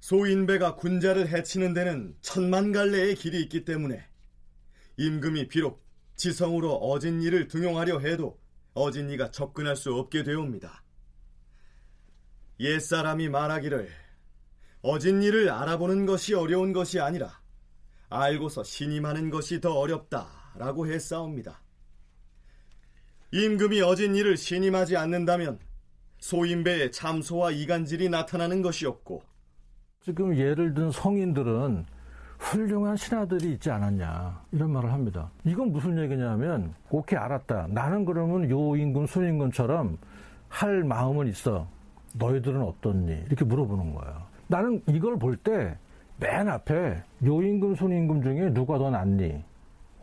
소인배가 0.00 0.76
군자를 0.76 1.28
해치는 1.28 1.74
데는 1.74 2.16
천만 2.20 2.72
갈래의 2.72 3.14
길이 3.14 3.40
있기 3.42 3.64
때문에 3.64 4.11
임금이 5.02 5.48
비록 5.48 5.84
지성으로 6.14 6.76
어진이를 6.76 7.48
등용하려 7.48 7.98
해도 7.98 8.38
어진이가 8.74 9.32
접근할 9.32 9.74
수 9.74 9.92
없게 9.94 10.22
되옵니다. 10.22 10.84
옛사람이 12.60 13.28
말하기를 13.28 13.88
어진이를 14.82 15.50
알아보는 15.50 16.06
것이 16.06 16.34
어려운 16.34 16.72
것이 16.72 17.00
아니라 17.00 17.40
알고서 18.10 18.62
신임하는 18.62 19.30
것이 19.30 19.60
더 19.60 19.74
어렵다라고 19.74 20.86
했사옵니다. 20.86 21.60
임금이 23.32 23.80
어진이를 23.80 24.36
신임하지 24.36 24.96
않는다면 24.96 25.58
소인배의 26.18 26.92
참소와 26.92 27.50
이간질이 27.50 28.08
나타나는 28.08 28.62
것이었고 28.62 29.22
지금 30.04 30.36
예를 30.36 30.74
든 30.74 30.92
성인들은 30.92 31.86
훌륭한 32.42 32.96
신하들이 32.96 33.52
있지 33.52 33.70
않았냐 33.70 34.40
이런 34.52 34.70
말을 34.70 34.92
합니다. 34.92 35.30
이건 35.44 35.72
무슨 35.72 35.96
얘기냐면 35.98 36.74
오케이 36.90 37.18
알았다. 37.18 37.68
나는 37.70 38.04
그러면 38.04 38.50
요 38.50 38.76
임금 38.76 39.06
순임금처럼 39.06 39.96
할 40.48 40.82
마음은 40.84 41.28
있어. 41.28 41.66
너희들은 42.14 42.60
어떻니? 42.62 43.12
이렇게 43.26 43.44
물어보는 43.44 43.94
거예요. 43.94 44.22
나는 44.48 44.82
이걸 44.88 45.18
볼 45.18 45.36
때 45.38 45.76
맨 46.18 46.48
앞에 46.48 47.02
요 47.26 47.42
임금 47.42 47.74
순임금 47.74 48.22
중에 48.22 48.52
누가 48.52 48.78
더 48.78 48.90
낫니? 48.90 49.42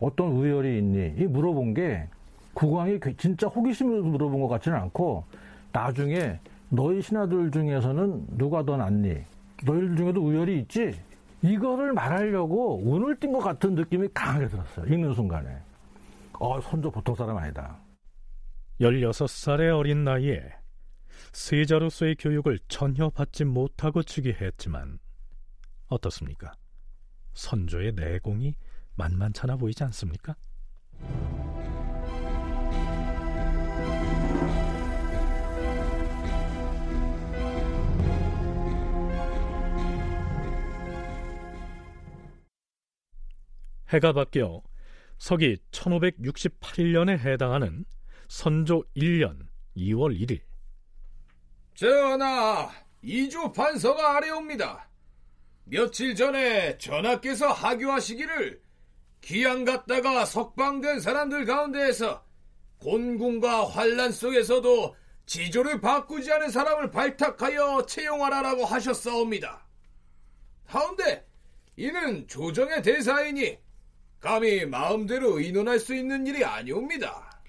어떤 0.00 0.32
우열이 0.32 0.78
있니? 0.78 1.14
이 1.22 1.26
물어본 1.26 1.72
게 1.74 2.08
국왕이 2.54 2.98
진짜 3.16 3.46
호기심으로 3.46 4.02
물어본 4.04 4.40
것 4.42 4.48
같지는 4.48 4.76
않고 4.78 5.24
나중에 5.72 6.38
너희 6.68 7.00
신하들 7.00 7.50
중에서는 7.52 8.26
누가 8.36 8.64
더 8.64 8.76
낫니? 8.76 9.14
너희들 9.64 9.96
중에도 9.96 10.20
우열이 10.22 10.58
있지? 10.60 10.94
이거를 11.42 11.92
말하려고 11.92 12.80
운을 12.84 13.18
띈 13.18 13.32
것 13.32 13.38
같은 13.40 13.74
느낌이 13.74 14.08
강하게 14.12 14.48
들었어요. 14.48 14.86
읽는 14.86 15.14
순간에. 15.14 15.58
어, 16.38 16.60
선조 16.60 16.90
보통 16.90 17.14
사람 17.14 17.36
아니다. 17.36 17.78
16살의 18.80 19.76
어린 19.78 20.04
나이에 20.04 20.42
세자로서의 21.32 22.16
교육을 22.18 22.58
전혀 22.68 23.10
받지 23.10 23.44
못하고 23.44 24.02
즉위했지만 24.02 24.98
어떻습니까? 25.88 26.52
선조의 27.34 27.92
내공이 27.92 28.54
만만찮아 28.96 29.56
보이지 29.56 29.84
않습니까? 29.84 30.34
해가 43.92 44.12
바뀌어 44.12 44.62
서기 45.18 45.56
1568년에 45.72 47.18
해당하는 47.18 47.84
선조 48.28 48.84
1년 48.96 49.38
2월 49.76 50.18
1일 50.18 50.40
전하, 51.74 52.70
이주 53.02 53.52
판서가 53.52 54.16
아래옵니다. 54.16 54.88
며칠 55.64 56.14
전에 56.14 56.76
전하께서 56.78 57.48
하교하시기를 57.52 58.60
귀양 59.22 59.64
갔다가 59.64 60.24
석방된 60.24 61.00
사람들 61.00 61.44
가운데에서 61.44 62.24
곤궁과 62.78 63.68
환란 63.68 64.12
속에서도 64.12 64.96
지조를 65.26 65.80
바꾸지 65.80 66.32
않은 66.32 66.50
사람을 66.50 66.90
발탁하여 66.90 67.86
채용하라라고 67.86 68.64
하셨사옵니다. 68.64 69.66
하운데 70.66 71.26
이는 71.76 72.26
조정의 72.26 72.82
대사이니 72.82 73.58
감히 74.20 74.66
마음대로 74.66 75.38
의논할 75.38 75.78
수 75.78 75.94
있는 75.94 76.26
일이 76.26 76.44
아니옵니다. 76.44 77.42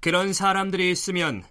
그런 0.00 0.32
사람들이 0.32 0.90
있으면 0.90 1.44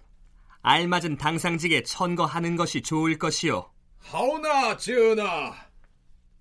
알맞은 0.62 1.16
당상직에 1.16 1.84
천거하는 1.84 2.56
것이 2.56 2.82
좋을 2.82 3.16
것이요. 3.16 3.70
하오나 4.00 4.76
전하, 4.76 5.54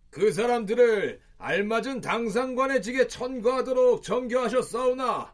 그 0.09 0.31
사람들을 0.31 1.21
알맞은 1.37 2.01
당상관의 2.01 2.81
직에 2.81 3.07
천거하도록 3.07 4.01
정교하셨사오나 4.01 5.33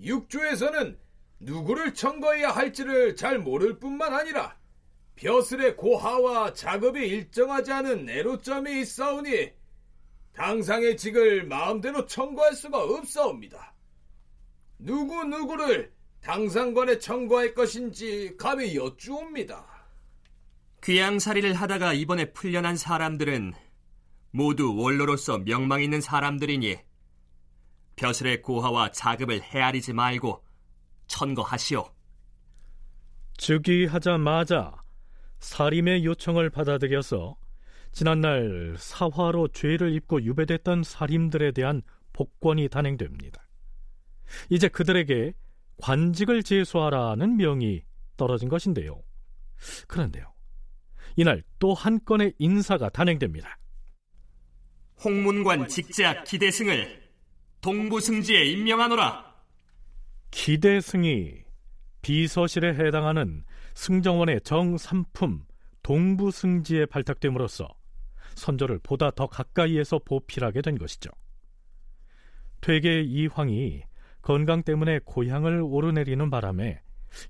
육조에서는 0.00 0.98
누구를 1.38 1.94
천거해야 1.94 2.50
할지를 2.50 3.14
잘 3.14 3.38
모를 3.38 3.78
뿐만 3.78 4.14
아니라 4.14 4.56
벼슬의 5.16 5.76
고하와 5.76 6.54
작업이 6.54 7.00
일정하지 7.06 7.72
않은 7.72 8.08
애로점이 8.08 8.80
있사오니 8.80 9.52
당상의 10.36 10.96
직을 10.96 11.46
마음대로 11.46 12.06
청구할 12.06 12.54
수가 12.54 12.82
없사옵니다. 12.82 13.74
누구 14.78 15.24
누구를 15.24 15.92
당상관에 16.20 16.98
청구할 16.98 17.54
것인지 17.54 18.36
감히 18.36 18.76
여쭈옵니다. 18.76 19.64
귀양살이를 20.84 21.54
하다가 21.54 21.94
이번에 21.94 22.32
풀려난 22.32 22.76
사람들은 22.76 23.54
모두 24.30 24.76
원로로서 24.76 25.38
명망 25.38 25.82
있는 25.82 26.00
사람들이니 26.00 26.76
벼슬의 27.96 28.42
고하와 28.42 28.90
자급을 28.92 29.40
헤아리지 29.40 29.94
말고 29.94 30.44
천거하시오. 31.06 31.90
즉위하자마자 33.38 34.74
사림의 35.38 36.04
요청을 36.04 36.50
받아들여서 36.50 37.36
지난날 37.96 38.74
사화로 38.76 39.48
죄를 39.48 39.94
입고 39.94 40.22
유배됐던 40.22 40.82
사림들에 40.82 41.52
대한 41.52 41.80
복권이 42.12 42.68
단행됩니다. 42.68 43.48
이제 44.50 44.68
그들에게 44.68 45.32
관직을 45.78 46.42
제수하라는 46.42 47.38
명이 47.38 47.84
떨어진 48.18 48.50
것인데요. 48.50 49.02
그런데요. 49.88 50.30
이날 51.16 51.42
또 51.58 51.72
한 51.72 51.98
건의 52.04 52.34
인사가 52.38 52.90
단행됩니다. 52.90 53.56
홍문관 55.02 55.66
직제학 55.66 56.24
기대승을 56.24 57.02
동부승지에 57.62 58.44
임명하노라. 58.44 59.36
기대승이 60.30 61.44
비서실에 62.02 62.74
해당하는 62.74 63.42
승정원의 63.72 64.42
정삼품 64.42 65.46
동부승지에 65.82 66.84
발탁됨으로써 66.84 67.74
선조를 68.36 68.78
보다 68.82 69.10
더 69.10 69.26
가까이에서 69.26 69.98
보필하게 69.98 70.62
된 70.62 70.78
것이죠. 70.78 71.10
퇴계 72.60 73.02
이황이 73.02 73.82
건강 74.22 74.62
때문에 74.62 75.00
고향을 75.04 75.62
오르내리는 75.62 76.30
바람에 76.30 76.80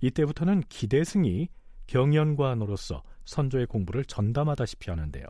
이때부터는 0.00 0.62
기대승이 0.68 1.48
경연관으로서 1.86 3.02
선조의 3.24 3.66
공부를 3.66 4.04
전담하다시피 4.04 4.90
하는데요. 4.90 5.26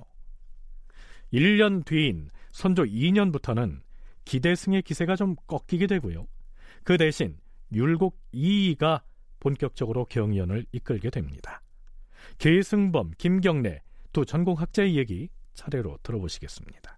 1년 1.33 1.85
뒤인 1.85 2.31
선조 2.53 2.85
2년부터는 2.85 3.81
기대승의 4.25 4.83
기세가 4.83 5.17
좀 5.17 5.35
꺾이게 5.47 5.87
되고요. 5.87 6.27
그 6.85 6.97
대신 6.97 7.37
율곡 7.73 8.19
이이가 8.33 9.03
본격적으로 9.41 10.05
경연을 10.07 10.67
이끌게 10.73 11.11
됩니다. 11.11 11.63
계승범, 12.39 13.13
김경래 13.19 13.83
두 14.13 14.25
전공학자의 14.25 14.97
얘기 14.97 15.29
차례로 15.57 15.99
들어보시겠습니다. 16.03 16.97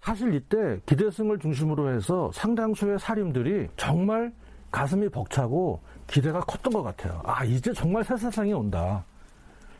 사실 0.00 0.32
이때 0.34 0.80
기대승을 0.86 1.38
중심으로 1.38 1.92
해서 1.92 2.30
상당수의 2.32 2.98
사림들이 2.98 3.68
정말 3.76 4.32
가슴이 4.70 5.08
벅차고 5.08 5.80
기대가 6.06 6.40
컸던 6.40 6.72
것 6.72 6.82
같아요. 6.82 7.20
아, 7.24 7.44
이제 7.44 7.72
정말 7.72 8.04
새 8.04 8.16
세상이 8.16 8.52
온다. 8.52 9.04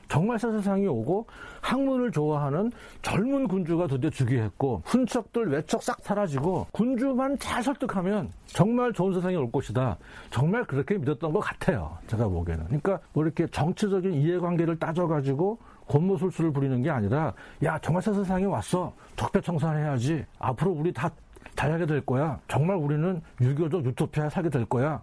정말 0.09 0.39
새 0.39 0.51
세상이 0.51 0.87
오고 0.87 1.27
학문을 1.61 2.11
좋아하는 2.11 2.73
젊은 3.03 3.47
군주가 3.47 3.87
드디어 3.87 4.09
즉위했고 4.09 4.83
훈척들 4.87 5.49
외척 5.49 5.83
싹 5.83 6.01
사라지고 6.01 6.67
군주만 6.73 7.39
잘 7.39 7.63
설득하면 7.63 8.31
정말 8.47 8.93
좋은 8.93 9.13
세상이 9.13 9.37
올 9.37 9.53
것이다. 9.53 9.99
정말 10.31 10.65
그렇게 10.65 10.97
믿었던 10.97 11.31
것 11.33 11.41
같아요. 11.41 11.99
제가 12.07 12.27
보기에는. 12.27 12.65
그러니까 12.67 12.99
뭐 13.13 13.23
이렇게 13.23 13.47
정치적인 13.49 14.15
이해관계를 14.15 14.79
따져가지고 14.79 15.59
권모술수를 15.89 16.53
부리는 16.53 16.83
게 16.83 16.91
아니라 16.91 17.33
야 17.65 17.79
정말 17.79 18.03
새 18.03 18.13
세상이 18.13 18.45
왔어. 18.45 18.95
적폐청산해야지. 19.17 20.25
앞으로 20.39 20.71
우리 20.73 20.93
다 20.93 21.11
잘하게 21.57 21.87
될 21.87 22.01
거야. 22.07 22.39
정말 22.49 22.77
우리는 22.77 23.21
유교적 23.41 23.85
유토피아에 23.85 24.31
살게 24.31 24.51
될 24.51 24.65
거야. 24.67 25.03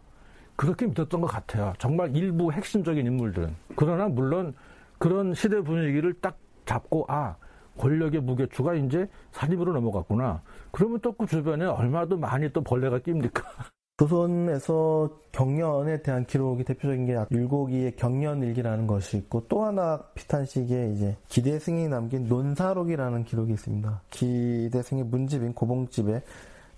그렇게 0.55 0.85
믿었던 0.87 1.19
것 1.19 1.27
같아요. 1.27 1.73
정말 1.79 2.15
일부 2.15 2.51
핵심적인 2.51 3.05
인물들은. 3.05 3.53
그러나 3.75 4.07
물론 4.07 4.53
그런 4.97 5.33
시대 5.33 5.59
분위기를 5.61 6.13
딱 6.21 6.37
잡고 6.65 7.05
아 7.09 7.35
권력의 7.77 8.21
무게추가 8.21 8.73
이제 8.75 9.09
사립으로 9.33 9.73
넘어갔구나. 9.73 10.41
그러면 10.71 10.99
또 11.01 11.11
그 11.11 11.25
주변에 11.25 11.65
얼마도 11.65 12.17
많이 12.17 12.49
또 12.53 12.61
벌레가 12.61 12.99
낍니까? 12.99 13.43
조선에서 13.97 15.09
경연에 15.31 16.01
대한 16.01 16.25
기록이 16.25 16.65
대표적인 16.65 17.05
게 17.05 17.17
율곡이의 17.31 17.95
경연일기라는 17.95 18.87
것이 18.87 19.17
있고 19.17 19.47
또 19.47 19.63
하나 19.63 20.03
비슷한 20.13 20.45
시기에 20.45 20.91
이제 20.91 21.17
기대승이 21.29 21.87
남긴 21.87 22.27
논사록이라는 22.27 23.23
기록이 23.23 23.53
있습니다. 23.53 24.01
기대승의 24.09 25.05
문집인 25.05 25.53
고봉집에 25.53 26.23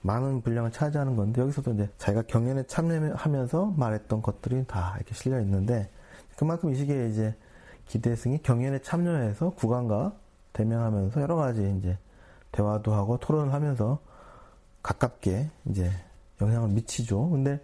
많은 0.02 0.42
분량을 0.42 0.72
차지하는 0.72 1.16
건데 1.16 1.42
여기서도 1.42 1.74
이제 1.74 1.90
자기가 1.98 2.24
경연에 2.28 2.68
참여하면서 2.68 3.74
말했던 3.76 4.22
것들이 4.22 4.66
다 4.68 4.94
이렇게 4.98 5.16
실려 5.16 5.40
있는데 5.42 5.90
그만큼 6.36 6.72
이 6.72 6.76
시기에 6.76 7.10
이제 7.10 7.36
기대승이 7.88 8.44
경연에 8.44 8.80
참여해서 8.84 9.52
국왕과 9.52 10.14
대면하면서 10.54 11.20
여러 11.20 11.36
가지 11.36 11.76
이제 11.80 11.98
대화도 12.52 12.94
하고 12.94 13.18
토론을 13.18 13.54
하면서 13.54 13.98
가깝게 14.84 15.50
이제 15.66 15.92
영향을 16.42 16.70
미치죠. 16.70 17.30
근데 17.30 17.60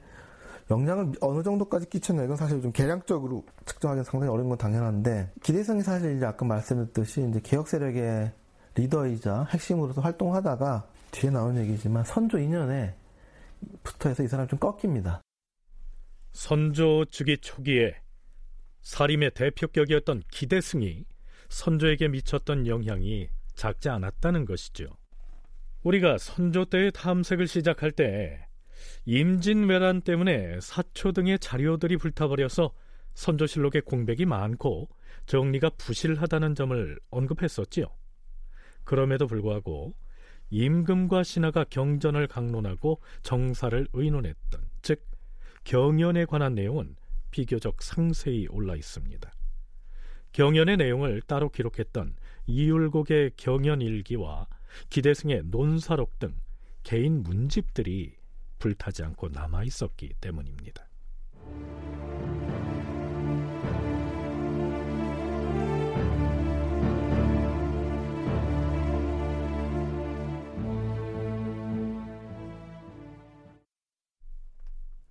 영향을 0.71 1.11
어느 1.21 1.43
정도까지 1.43 1.89
끼쳤냐 1.89 2.23
이건 2.23 2.37
사실 2.37 2.61
좀 2.61 2.71
계량적으로 2.71 3.43
측정하기 3.65 4.03
상당히 4.03 4.31
어려운 4.31 4.49
건 4.49 4.57
당연한데 4.57 5.31
기대성이 5.43 5.81
사실 5.81 6.15
이제 6.15 6.25
아까 6.25 6.45
말씀드렸듯이 6.45 7.27
이제 7.29 7.39
개혁 7.43 7.67
세력의 7.67 8.31
리더이자 8.75 9.47
핵심으로서 9.49 10.01
활동하다가 10.01 10.87
뒤에 11.11 11.29
나온 11.29 11.57
얘기지만 11.57 12.03
선조 12.05 12.37
2년에 12.37 12.93
부터 13.83 14.09
해서 14.09 14.23
이 14.23 14.27
사람 14.27 14.47
좀 14.47 14.57
꺾입니다. 14.59 15.21
선조 16.31 17.05
즉위 17.05 17.37
초기에 17.37 17.95
사림의 18.81 19.31
대표격이었던 19.35 20.23
기대승이 20.31 21.05
선조에게 21.49 22.07
미쳤던 22.07 22.67
영향이 22.67 23.29
작지 23.53 23.89
않았다는 23.89 24.45
것이죠. 24.45 24.87
우리가 25.83 26.17
선조 26.17 26.65
때의 26.65 26.91
탐색을 26.91 27.47
시작할 27.47 27.91
때 27.91 28.47
임진왜란 29.05 30.01
때문에 30.01 30.59
사초 30.61 31.11
등의 31.11 31.39
자료들이 31.39 31.97
불타버려서 31.97 32.73
선조실록에 33.13 33.81
공백이 33.81 34.25
많고 34.25 34.89
정리가 35.25 35.71
부실하다는 35.77 36.55
점을 36.55 36.99
언급했었지요. 37.09 37.85
그럼에도 38.83 39.27
불구하고 39.27 39.93
임금과 40.49 41.23
신하가 41.23 41.65
경전을 41.69 42.27
강론하고 42.27 43.01
정사를 43.23 43.87
의논했던 43.93 44.61
즉 44.81 45.05
경연에 45.63 46.25
관한 46.25 46.55
내용은 46.55 46.95
비교적 47.31 47.81
상세히 47.81 48.47
올라 48.49 48.75
있습니다. 48.75 49.31
경연의 50.33 50.77
내용을 50.77 51.21
따로 51.21 51.49
기록했던 51.49 52.15
이율곡의 52.47 53.31
경연일기와 53.37 54.47
기대승의 54.89 55.43
논사록 55.45 56.19
등 56.19 56.35
개인 56.83 57.23
문집들이 57.23 58.15
불타지 58.63 59.03
않고 59.03 59.27
남아 59.27 59.65
있었기 59.65 60.13
때문입니다. 60.21 60.87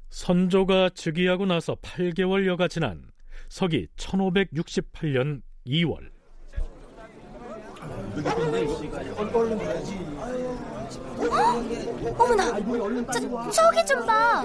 선조가 0.09 0.91
즉위하고 0.95 1.45
나서 1.45 1.75
8개월여가 1.75 2.71
지난 2.71 3.11
서기 3.51 3.87
1568년 3.97 5.43
2월 5.67 6.11
어머나, 12.19 12.59
저, 13.13 13.51
저기 13.51 13.87
좀 13.87 14.05
봐. 14.07 14.45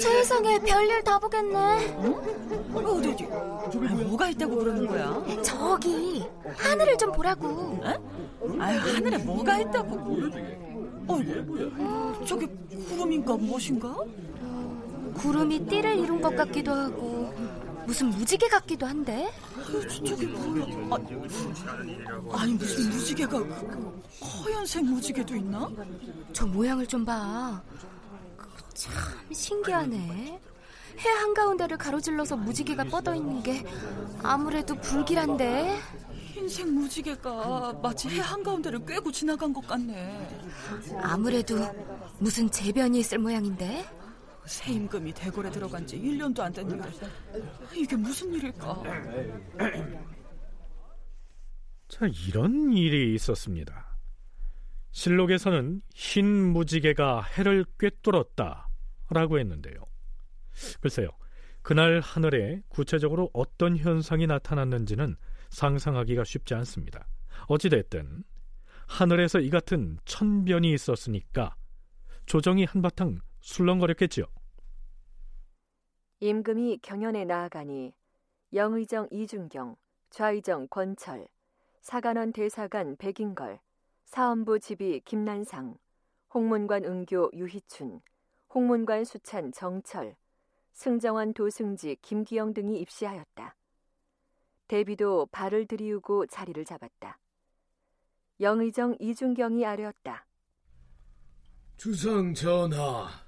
세상에 0.00 0.58
별일 0.60 1.02
다 1.02 1.18
보겠네. 1.18 1.58
어디 2.74 3.10
어디? 3.10 3.24
아, 3.30 3.94
뭐가 4.04 4.28
있다고 4.30 4.56
그러는 4.56 4.86
거야? 4.86 5.22
저기 5.42 6.24
하늘을 6.56 6.96
좀 6.98 7.12
보라고. 7.12 7.80
아, 8.58 8.66
하늘에 8.66 9.18
뭐가 9.18 9.58
있다고? 9.60 10.16
어, 11.06 12.14
저기 12.26 12.46
구름인가 12.88 13.36
무엇인가? 13.36 13.94
구름이 15.14 15.66
띠를 15.66 15.98
이룬 15.98 16.20
것 16.20 16.34
같기도 16.34 16.72
하고 16.72 17.32
무슨 17.86 18.08
무지개 18.10 18.48
같기도 18.48 18.86
한데. 18.86 19.30
저기 20.06 20.26
뭐야? 20.26 20.96
아, 22.32 22.46
니 22.46 22.54
무슨 22.54 22.90
무지개가 22.90 23.38
허연색 23.38 24.84
무지개도 24.84 25.36
있나? 25.36 25.70
저 26.32 26.46
모양을 26.46 26.86
좀 26.86 27.04
봐. 27.04 27.62
참 28.74 28.92
신기하네. 29.32 30.40
해 30.96 31.08
한가운데를 31.08 31.76
가로질러서 31.76 32.36
무지개가 32.36 32.84
뻗어 32.84 33.14
있는 33.14 33.42
게 33.42 33.64
아무래도 34.22 34.74
불길한데. 34.76 35.80
흰색 36.32 36.68
무지개가 36.68 37.74
마치 37.80 38.08
해 38.08 38.20
한가운데를 38.20 38.84
꿰고 38.84 39.12
지나간 39.12 39.52
것 39.52 39.66
같네. 39.66 40.28
아무래도 41.00 41.58
무슨 42.18 42.50
재변이 42.50 42.98
있을 43.00 43.18
모양인데. 43.18 43.84
새 44.46 44.72
임금이 44.72 45.12
대궐에 45.12 45.50
들어간 45.50 45.86
지 45.86 45.98
1년도 45.98 46.40
안 46.40 46.52
됐는데 46.52 46.90
이게 47.74 47.96
무슨 47.96 48.32
일일까? 48.34 48.82
자, 51.88 52.06
이런 52.28 52.72
일이 52.72 53.14
있었습니다. 53.14 53.98
실록에서는 54.90 55.82
흰 55.94 56.26
무지개가 56.52 57.22
해를 57.22 57.64
꿰뚫었다 57.78 58.68
라고 59.10 59.38
했는데요. 59.38 59.74
글쎄요, 60.80 61.08
그날 61.62 62.00
하늘에 62.00 62.62
구체적으로 62.68 63.30
어떤 63.32 63.76
현상이 63.76 64.26
나타났는지는 64.26 65.16
상상하기가 65.50 66.24
쉽지 66.24 66.54
않습니다. 66.54 67.08
어찌됐든 67.48 68.24
하늘에서 68.86 69.40
이 69.40 69.50
같은 69.50 69.98
천변이 70.04 70.72
있었으니까 70.72 71.56
조정이 72.26 72.64
한바탕 72.64 73.18
술렁거렸겠지요. 73.44 74.24
임금이 76.20 76.78
경연에 76.82 77.26
나아가니 77.26 77.92
영의정 78.52 79.08
이준경, 79.10 79.76
좌의정 80.10 80.66
권철, 80.68 81.28
사관원 81.82 82.32
대사관 82.32 82.96
백인걸, 82.96 83.60
사헌부 84.06 84.60
지비 84.60 85.02
김난상, 85.04 85.76
홍문관 86.32 86.84
응교 86.84 87.32
유희춘, 87.34 88.00
홍문관 88.54 89.04
수찬 89.04 89.52
정철, 89.52 90.16
승정원 90.72 91.34
도승지 91.34 91.98
김기영 92.00 92.54
등이 92.54 92.80
입시하였다. 92.80 93.56
대비도 94.68 95.26
발을 95.26 95.66
들이우고 95.66 96.26
자리를 96.26 96.64
잡았다. 96.64 97.18
영의정 98.40 98.96
이준경이 98.98 99.66
아뢰었다. 99.66 100.26
주상 101.76 102.32
전하, 102.32 103.23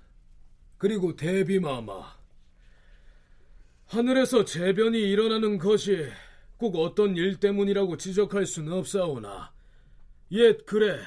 그리고 0.79 1.17
대비마마. 1.17 2.17
하늘에서 3.87 4.45
재변이 4.45 4.99
일어나는 4.99 5.59
것이 5.59 6.09
꼭 6.57 6.77
어떤 6.77 7.17
일 7.17 7.39
때문이라고 7.39 7.97
지적할 7.97 8.47
수는 8.47 8.73
없사오나 8.73 9.53
옛 10.33 10.65
그래 10.67 10.99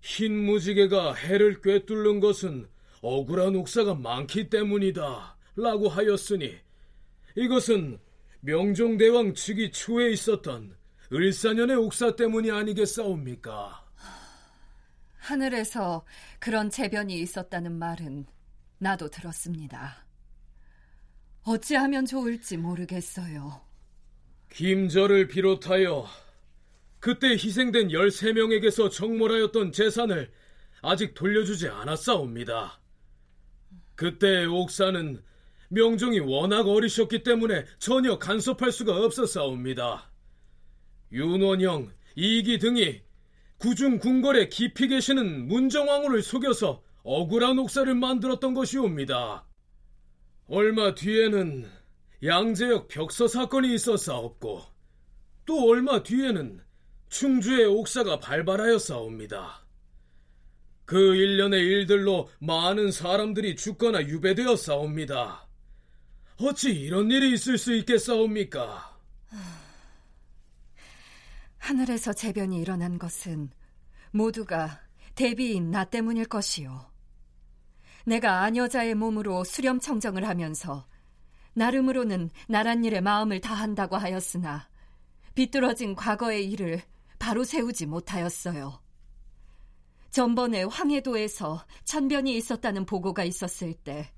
흰 0.00 0.44
무지개가 0.44 1.14
해를 1.14 1.60
꿰뚫는 1.60 2.20
것은 2.20 2.68
억울한 3.02 3.56
옥사가 3.56 3.94
많기 3.94 4.48
때문이다 4.48 5.36
라고 5.56 5.88
하였으니 5.88 6.56
이것은 7.36 7.98
명종대왕 8.40 9.34
즉위 9.34 9.72
초에 9.72 10.10
있었던 10.12 10.76
을사년의 11.12 11.76
옥사 11.76 12.14
때문이 12.14 12.50
아니겠사옵니까? 12.50 13.84
하늘에서 15.18 16.04
그런 16.38 16.70
재변이 16.70 17.20
있었다는 17.20 17.72
말은 17.72 18.26
나도 18.80 19.10
들었습니다. 19.10 20.04
어찌하면 21.42 22.06
좋을지 22.06 22.56
모르겠어요. 22.56 23.60
김절을 24.50 25.28
비롯하여 25.28 26.06
그때 26.98 27.28
희생된 27.32 27.88
13명에게서 27.88 28.90
정몰하였던 28.90 29.72
재산을 29.72 30.32
아직 30.82 31.14
돌려주지 31.14 31.68
않았사옵니다. 31.68 32.80
그때 33.94 34.46
옥사는 34.46 35.22
명종이 35.68 36.20
워낙 36.20 36.66
어리셨기 36.66 37.22
때문에 37.22 37.66
전혀 37.78 38.18
간섭할 38.18 38.72
수가 38.72 38.96
없었사옵니다. 38.96 40.10
윤원영, 41.12 41.92
이기 42.16 42.58
등이 42.58 43.02
구중 43.58 43.98
궁궐에 43.98 44.48
깊이 44.48 44.88
계시는 44.88 45.48
문정왕후를 45.48 46.22
속여서 46.22 46.82
억울한 47.02 47.58
옥사를 47.58 47.94
만들었던 47.94 48.54
것이옵니다. 48.54 49.46
얼마 50.48 50.94
뒤에는 50.94 51.70
양재역 52.24 52.88
벽서 52.88 53.28
사건이 53.28 53.74
있었사옵고 53.74 54.62
또 55.46 55.68
얼마 55.70 56.02
뒤에는 56.02 56.60
충주의 57.08 57.64
옥사가 57.64 58.20
발발하였사옵니다. 58.20 59.64
그 60.84 61.14
일련의 61.14 61.60
일들로 61.60 62.28
많은 62.40 62.90
사람들이 62.90 63.56
죽거나 63.56 64.02
유배되었사옵니다. 64.02 65.46
어찌 66.38 66.70
이런 66.70 67.10
일이 67.10 67.32
있을 67.32 67.58
수 67.58 67.74
있겠사옵니까? 67.74 68.98
하늘에서 71.58 72.12
재변이 72.12 72.60
일어난 72.60 72.98
것은 72.98 73.50
모두가 74.10 74.80
대비인 75.14 75.70
나 75.70 75.84
때문일 75.84 76.26
것이요. 76.26 76.89
내가 78.10 78.42
아녀자의 78.42 78.94
몸으로 78.94 79.44
수렴청정을 79.44 80.26
하면서 80.28 80.86
나름으로는 81.54 82.30
나란 82.48 82.84
일에 82.84 83.00
마음을 83.00 83.40
다한다고 83.40 83.96
하였으나 83.96 84.68
비뚤어진 85.34 85.94
과거의 85.94 86.50
일을 86.50 86.82
바로 87.18 87.44
세우지 87.44 87.86
못하였어요. 87.86 88.80
전번에 90.10 90.64
황해도에서 90.64 91.64
천변이 91.84 92.36
있었다는 92.36 92.84
보고가 92.84 93.24
있었을 93.24 93.74
때 93.74 94.12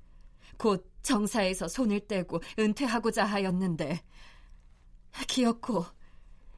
곧 0.58 0.88
정사에서 1.02 1.66
손을 1.66 2.06
떼고 2.06 2.40
은퇴하고자 2.58 3.24
하였는데 3.24 4.00
기어코 5.26 5.84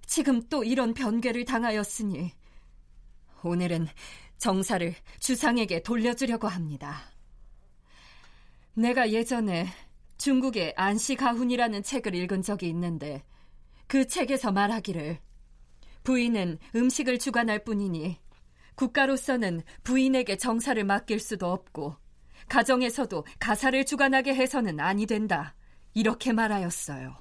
지금 0.05 0.47
또 0.49 0.63
이런 0.63 0.93
변괴를 0.93 1.47
당하였으니 1.47 2.33
오늘은 3.43 3.89
정사를 4.37 4.95
주상에게 5.21 5.83
돌려주려고 5.83 6.49
합니다. 6.49 7.14
내가 8.75 9.11
예전에 9.11 9.67
중국의 10.19 10.75
안시 10.77 11.17
가훈이라는 11.17 11.83
책을 11.83 12.15
읽은 12.15 12.43
적이 12.43 12.69
있는데 12.69 13.23
그 13.87 14.07
책에서 14.07 14.53
말하기를 14.53 15.19
부인은 16.03 16.59
음식을 16.75 17.19
주관할 17.19 17.65
뿐이니 17.65 18.19
국가로서는 18.75 19.63
부인에게 19.85 20.37
정사를 20.37 20.83
맡길 20.85 21.21
수도 21.21 21.53
없고 21.53 21.97
가정에서도 22.49 23.25
가사를 23.39 23.85
주관하게 23.87 24.35
해서는 24.35 24.81
아니 24.81 25.07
된다. 25.07 25.55
이렇게 25.95 26.33
말하였어요. 26.33 27.17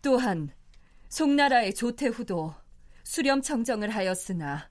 또한 0.00 0.50
송나라의 1.08 1.74
조태후도 1.74 2.54
수렴청정을 3.04 3.90
하였으나 3.90 4.68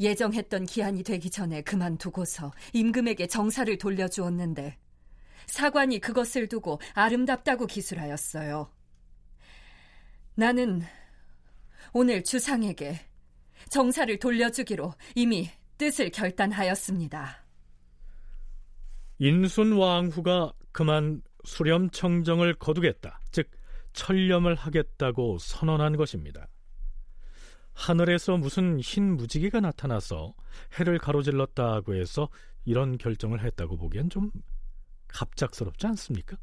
예정했던 0.00 0.66
기한이 0.66 1.02
되기 1.02 1.30
전에 1.30 1.62
그만두고서 1.62 2.52
임금에게 2.72 3.26
정사를 3.26 3.76
돌려주었는데 3.76 4.78
사관이 5.46 6.00
그것을 6.00 6.48
두고 6.48 6.80
아름답다고 6.94 7.66
기술하였어요. 7.66 8.70
나는 10.34 10.82
오늘 11.92 12.24
주상에게 12.24 12.98
정사를 13.68 14.18
돌려주기로 14.18 14.94
이미 15.14 15.50
뜻을 15.76 16.10
결단하였습니다. 16.10 17.44
인순왕후가 19.18 20.52
그만 20.72 21.22
수렴청정을 21.44 22.54
거두겠다, 22.54 23.20
즉 23.32 23.50
철렴을 23.92 24.54
하겠다고 24.54 25.38
선언한 25.38 25.96
것입니다. 25.96 26.48
하늘에서 27.80 28.36
무슨 28.36 28.78
흰 28.78 29.16
무지개가 29.16 29.60
나타나서 29.60 30.34
해를 30.78 30.98
가로질렀다고 30.98 31.94
해서 31.94 32.28
이런 32.66 32.98
결정을 32.98 33.42
했다고 33.42 33.78
보기엔 33.78 34.10
좀 34.10 34.30
갑작스럽지 35.08 35.86
않습니까? 35.86 36.36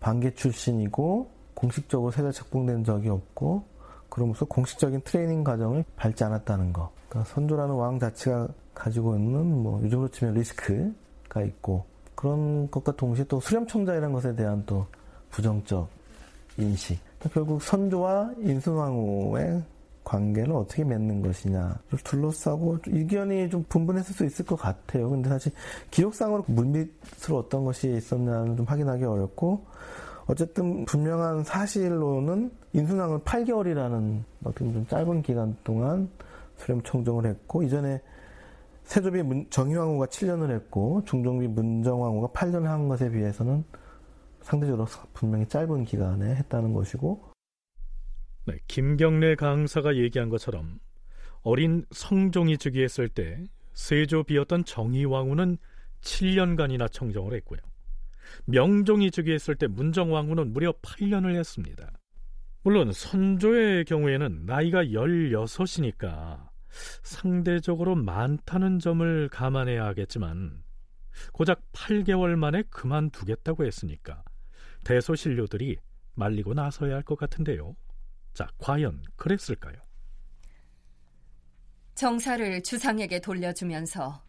반계 0.00 0.34
출신이고 0.34 1.30
공식적으로 1.54 2.10
세대 2.10 2.32
책봉된 2.32 2.82
적이 2.82 3.10
없고 3.10 3.64
그러면서 4.08 4.44
공식적인 4.44 5.02
트레이닝 5.02 5.44
과정을 5.44 5.84
밟지 5.94 6.24
않았다는 6.24 6.72
거. 6.72 6.92
그러니까 7.08 7.32
선조라는 7.32 7.72
왕 7.72 8.00
자체가 8.00 8.48
가지고 8.74 9.16
있는 9.16 9.62
뭐 9.62 9.80
요즘으로 9.84 10.08
치면 10.08 10.34
리스크가 10.34 11.42
있고 11.44 11.86
그런 12.16 12.68
것과 12.72 12.96
동시에 12.96 13.24
또 13.26 13.38
수렴청자이라는 13.38 14.12
것에 14.12 14.34
대한 14.34 14.66
또 14.66 14.88
부정적 15.30 15.88
인식. 16.58 16.98
그러니까 17.18 17.34
결국 17.34 17.62
선조와 17.62 18.32
인순왕후의 18.40 19.75
관계를 20.06 20.52
어떻게 20.52 20.84
맺는 20.84 21.20
것이냐를 21.20 21.98
둘러싸고 22.04 22.78
의견이 22.86 23.50
좀 23.50 23.64
분분했을 23.68 24.14
수 24.14 24.24
있을 24.24 24.44
것 24.46 24.54
같아요. 24.54 25.10
근데 25.10 25.28
사실 25.28 25.52
기록상으로 25.90 26.44
물밑으로 26.46 27.36
어떤 27.36 27.64
것이 27.64 27.92
있었냐는 27.92 28.56
좀 28.56 28.64
확인하기 28.66 29.04
어렵고 29.04 29.66
어쨌든 30.26 30.84
분명한 30.84 31.44
사실로는 31.44 32.52
인순왕은 32.72 33.20
8개월이라는 33.20 34.22
어떻게 34.44 34.72
좀 34.72 34.86
짧은 34.86 35.22
기간 35.22 35.56
동안 35.64 36.08
수렴 36.56 36.82
청정을 36.82 37.26
했고 37.26 37.64
이전에 37.64 38.00
세조비 38.84 39.48
정희왕후가 39.50 40.06
7년을 40.06 40.54
했고 40.54 41.02
중종비 41.04 41.48
문정왕후가 41.48 42.28
8년을 42.28 42.66
한 42.66 42.86
것에 42.86 43.10
비해서는 43.10 43.64
상대적으로 44.42 44.86
분명히 45.12 45.48
짧은 45.48 45.84
기간에 45.84 46.36
했다는 46.36 46.72
것이고 46.72 47.20
네, 48.46 48.58
김경래 48.68 49.34
강사가 49.34 49.96
얘기한 49.96 50.28
것처럼 50.28 50.78
어린 51.42 51.84
성종이 51.90 52.58
즉위했을 52.58 53.08
때 53.08 53.44
세조 53.74 54.22
비었던 54.22 54.64
정의왕후는 54.64 55.58
7년간이나 56.00 56.90
청정을 56.90 57.34
했고요. 57.34 57.58
명종이 58.44 59.10
즉위했을 59.10 59.56
때 59.56 59.66
문정왕후는 59.66 60.52
무려 60.52 60.72
8년을 60.80 61.34
했습니다. 61.34 61.90
물론 62.62 62.92
선조의 62.92 63.84
경우에는 63.84 64.46
나이가 64.46 64.84
16이니까 64.84 66.48
상대적으로 67.02 67.96
많다는 67.96 68.78
점을 68.78 69.28
감안해야 69.28 69.84
하겠지만 69.86 70.62
고작 71.32 71.62
8개월 71.72 72.36
만에 72.36 72.62
그만두겠다고 72.70 73.64
했으니까 73.64 74.22
대소신료들이 74.84 75.78
말리고 76.14 76.54
나서야 76.54 76.94
할 76.94 77.02
것 77.02 77.16
같은데요. 77.16 77.74
자, 78.36 78.46
과연 78.58 79.02
그랬을까요? 79.16 79.76
정사를 81.94 82.62
주상에게 82.62 83.18
돌려주면서 83.18 84.22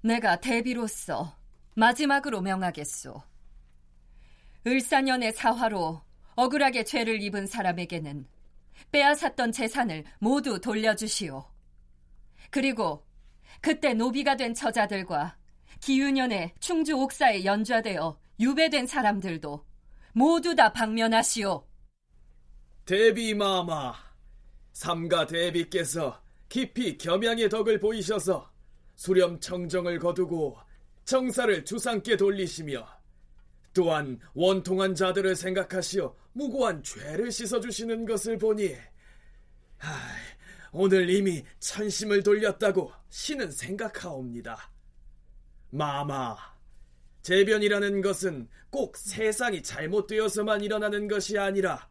내가 0.00 0.40
대비로서 0.40 1.36
마지막으로 1.74 2.40
명하겠소. 2.40 3.22
을사년의 4.66 5.34
사화로 5.34 6.00
억울하게 6.36 6.84
죄를 6.84 7.20
입은 7.20 7.46
사람에게는 7.46 8.26
빼앗았던 8.92 9.52
재산을 9.52 10.04
모두 10.18 10.58
돌려주시오. 10.58 11.44
그리고 12.48 13.04
그때 13.60 13.92
노비가 13.92 14.36
된 14.36 14.54
처자들과 14.54 15.36
기유년의 15.80 16.54
충주 16.60 16.94
옥사에 16.94 17.44
연좌되어 17.44 18.18
유배된 18.40 18.86
사람들도 18.86 19.66
모두 20.14 20.54
다 20.54 20.72
방면하시오. 20.72 21.67
대비마마, 22.88 23.92
삼가 24.72 25.26
대비께서 25.26 26.22
깊이 26.48 26.96
겸양의 26.96 27.50
덕을 27.50 27.80
보이셔서 27.80 28.50
수렴 28.94 29.38
청정을 29.38 29.98
거두고 29.98 30.56
정사를 31.04 31.66
주상께 31.66 32.16
돌리시며 32.16 32.88
또한 33.74 34.18
원통한 34.32 34.94
자들을 34.94 35.36
생각하시어 35.36 36.16
무고한 36.32 36.82
죄를 36.82 37.30
씻어주시는 37.30 38.06
것을 38.06 38.38
보니 38.38 38.74
하, 39.76 39.98
오늘 40.72 41.10
이미 41.10 41.44
천심을 41.60 42.22
돌렸다고 42.22 42.90
신은 43.10 43.50
생각하옵니다. 43.50 44.70
마마, 45.72 46.38
재변이라는 47.20 48.00
것은 48.00 48.48
꼭 48.70 48.96
세상이 48.96 49.62
잘못되어서만 49.62 50.62
일어나는 50.62 51.06
것이 51.06 51.36
아니라 51.36 51.86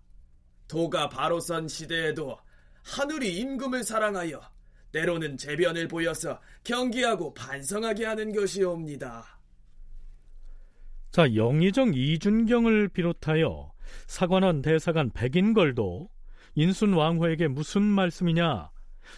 도가 0.67 1.09
바로 1.09 1.39
선 1.39 1.67
시대에도 1.67 2.37
하늘이 2.83 3.37
임금을 3.37 3.83
사랑하여 3.83 4.41
때로는 4.91 5.37
재변을 5.37 5.87
보여서 5.87 6.39
경계하고 6.63 7.33
반성하게 7.33 8.05
하는 8.05 8.33
것이옵니다. 8.33 9.39
자, 11.11 11.35
영의정 11.35 11.93
이준경을 11.93 12.89
비롯하여 12.89 13.71
사관원 14.07 14.61
대사관 14.61 15.09
백인걸도 15.11 16.09
인순 16.55 16.93
왕후에게 16.93 17.47
무슨 17.47 17.83
말씀이냐 17.83 18.69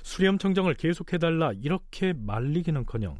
수렴청정을 0.03 0.75
계속해달라 0.75 1.53
이렇게 1.53 2.13
말리기는커녕 2.13 3.19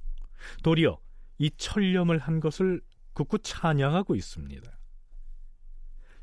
도리어 0.64 1.00
이 1.40 1.50
철렴을 1.58 2.20
한 2.20 2.40
것을 2.40 2.82
굳굳 3.14 3.40
찬양하고 3.44 4.16
있습니다. 4.16 4.80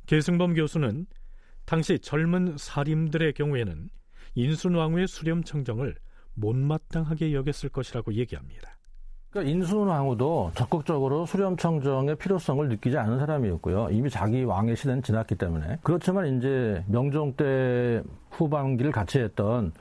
계승범 0.06 0.54
교수는 0.54 1.06
당시 1.66 1.98
젊은 1.98 2.54
사림들의 2.56 3.32
경우에는 3.32 3.90
인순왕후의 4.36 5.08
수렴 5.08 5.42
청정을 5.42 5.96
못마땅하게 6.34 7.34
여겼을 7.34 7.70
것이라고 7.70 8.14
얘기합니다. 8.14 8.76
그러니까 9.30 9.52
인순 9.52 9.88
왕후도 9.88 10.52
적극적으로 10.54 11.26
수렴 11.26 11.56
청정의 11.56 12.16
필요성을 12.16 12.68
느끼지 12.68 12.96
않은 12.96 13.18
사람이었고요. 13.18 13.88
이미 13.90 14.08
자기 14.08 14.44
왕의 14.44 14.76
시대는 14.76 15.02
지났기 15.02 15.34
때문에. 15.34 15.78
그렇지만 15.82 16.38
이제 16.38 16.84
명종 16.86 17.34
때 17.34 18.02
후반기를 18.30 18.92
같이 18.92 19.18
했던 19.18 19.72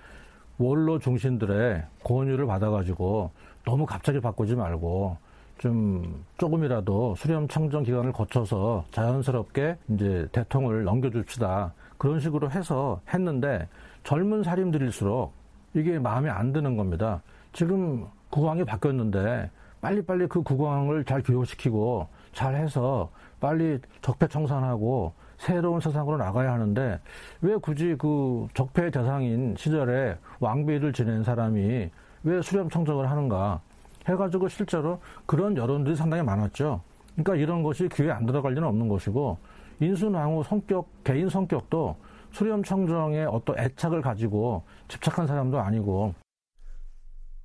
원로 0.57 0.97
중신들의 0.97 1.85
권유를 2.03 2.47
받아가지고 2.47 3.31
너무 3.63 3.85
갑자기 3.85 4.19
바꾸지 4.19 4.55
말고 4.55 5.17
좀 5.57 6.25
조금이라도 6.37 7.15
수렴 7.15 7.47
청정 7.47 7.83
기간을 7.83 8.11
거쳐서 8.11 8.85
자연스럽게 8.91 9.77
이제 9.89 10.27
대통을 10.31 10.83
넘겨줍시다. 10.83 11.73
그런 11.97 12.19
식으로 12.19 12.51
해서 12.51 12.99
했는데 13.13 13.67
젊은 14.03 14.43
살림들일수록 14.43 15.33
이게 15.73 15.97
마음에 15.99 16.29
안 16.29 16.53
드는 16.53 16.77
겁니다. 16.77 17.21
지금 17.53 18.05
국왕이 18.29 18.65
바뀌었는데 18.65 19.49
빨리빨리 19.81 20.27
그 20.27 20.41
국왕을 20.41 21.05
잘 21.05 21.21
교육시키고 21.21 22.07
잘 22.33 22.55
해서 22.55 23.09
빨리 23.39 23.79
적폐청산하고 24.01 25.13
새로운 25.37 25.79
세상으로 25.79 26.17
나가야 26.17 26.53
하는데 26.53 26.99
왜 27.41 27.55
굳이 27.57 27.95
그 27.97 28.47
적폐 28.53 28.89
대상인 28.89 29.55
시절에 29.57 30.17
왕비를 30.39 30.93
지낸 30.93 31.23
사람이 31.23 31.89
왜 32.23 32.41
수렴 32.41 32.69
청정을 32.69 33.09
하는가? 33.09 33.61
해가지고 34.07 34.47
실제로 34.49 35.01
그런 35.25 35.57
여론들이 35.57 35.95
상당히 35.95 36.23
많았죠. 36.23 36.81
그러니까 37.13 37.35
이런 37.35 37.63
것이 37.63 37.87
귀에 37.93 38.11
안 38.11 38.25
들어갈 38.25 38.53
리는 38.53 38.67
없는 38.67 38.87
것이고 38.87 39.37
인순왕후 39.79 40.43
성격 40.43 41.03
개인 41.03 41.29
성격도 41.29 41.97
수렴 42.31 42.63
청정에 42.63 43.23
어떤 43.23 43.57
애착을 43.57 44.01
가지고 44.01 44.63
집착한 44.87 45.25
사람도 45.25 45.59
아니고 45.59 46.13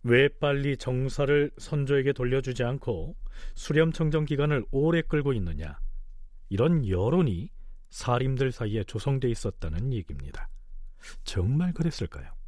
왜 0.03 0.29
빨리 0.29 0.77
정사를 0.77 1.51
선조에게 1.59 2.13
돌려주지 2.13 2.65
않고 2.65 3.15
수렴 3.55 3.93
청정 3.93 4.25
기간을 4.25 4.65
오래 4.71 5.03
끌고 5.03 5.33
있느냐 5.35 5.79
이런 6.49 6.87
여론이 6.89 7.51
사림들 7.91 8.53
사이에 8.53 8.85
조성돼 8.85 9.29
있었다는 9.29 9.93
얘기입니다. 9.93 10.49
정말 11.25 11.73
그랬을까요? 11.73 12.40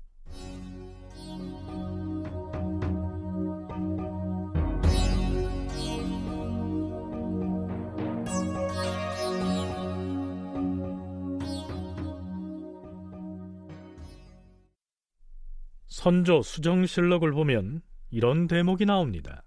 선조 16.02 16.42
수정실록을 16.42 17.30
보면 17.30 17.80
이런 18.10 18.48
대목이 18.48 18.86
나옵니다. 18.86 19.44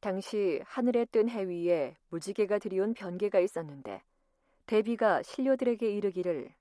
당시 0.00 0.60
하늘에 0.64 1.04
뜬 1.04 1.28
해 1.28 1.44
위에 1.44 1.94
무지개가 2.08 2.58
들이온 2.58 2.94
변개가 2.94 3.38
있었는데 3.38 4.02
대비가 4.66 5.22
신료들에게 5.22 5.88
이르기를 5.88 6.52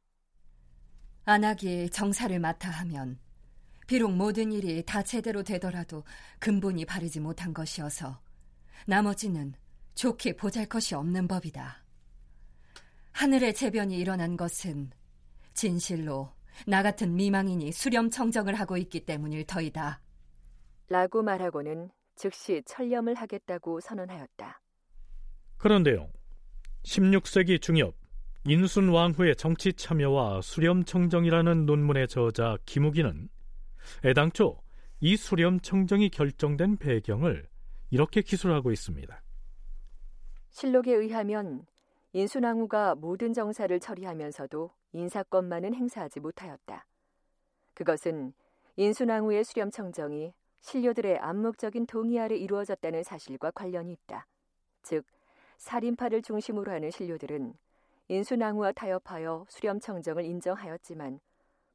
안하기 1.25 1.89
정사를 1.89 2.39
맡아 2.39 2.69
하면 2.69 3.17
비록 3.87 4.11
모든 4.11 4.51
일이 4.51 4.83
다 4.85 5.01
제대로 5.01 5.41
되더라도 5.41 6.03
근본이 6.37 6.85
바르지 6.85 7.21
못한 7.21 7.55
것이어서 7.55 8.21
나머지는 8.85 9.55
좋게 9.95 10.35
보잘 10.35 10.67
것이 10.67 10.93
없는 10.93 11.27
법이다. 11.27 11.83
하늘의 13.13 13.55
재변이 13.55 13.97
일어난 13.97 14.37
것은 14.37 14.91
진실로 15.55 16.29
나 16.65 16.81
같은 16.83 17.15
미망인이 17.15 17.71
수렴 17.71 18.09
청정을 18.09 18.55
하고 18.55 18.77
있기 18.77 19.01
때문일 19.01 19.45
터이다. 19.45 20.01
라고 20.89 21.21
말하고는 21.23 21.89
즉시 22.15 22.61
철렴을 22.65 23.15
하겠다고 23.15 23.79
선언하였다. 23.79 24.61
그런데요. 25.57 26.09
16세기 26.83 27.61
중엽 27.61 27.95
인순 28.45 28.89
왕후의 28.89 29.37
정치 29.37 29.71
참여와 29.73 30.41
수렴 30.41 30.83
청정이라는 30.83 31.65
논문의 31.65 32.07
저자 32.09 32.57
김우기는 32.65 33.29
애당초 34.03 34.61
이 34.99 35.15
수렴 35.15 35.59
청정이 35.59 36.09
결정된 36.09 36.77
배경을 36.77 37.47
이렇게 37.89 38.21
기술하고 38.21 38.71
있습니다. 38.71 39.21
실록에 40.49 40.93
의하면 40.93 41.65
인순왕후가 42.15 42.93
모든 42.93 43.33
정사를 43.33 43.79
처리하면서도 43.79 44.69
인사권만은 44.91 45.73
행사하지 45.73 46.19
못하였다. 46.19 46.85
그것은 47.73 48.33
인순왕후의 48.75 49.43
수렴 49.43 49.71
청정이 49.71 50.35
신료들의 50.61 51.17
암묵적인 51.17 51.87
동의 51.87 52.19
아래 52.19 52.35
이루어졌다는 52.35 53.01
사실과 53.01 53.49
관련이 53.49 53.91
있다. 53.91 54.27
즉, 54.83 55.05
살인파를 55.57 56.21
중심으로 56.21 56.71
하는 56.71 56.91
신료들은 56.91 57.55
인순왕후와 58.09 58.73
타협하여 58.73 59.45
수렴 59.49 59.79
청정을 59.79 60.23
인정하였지만 60.23 61.19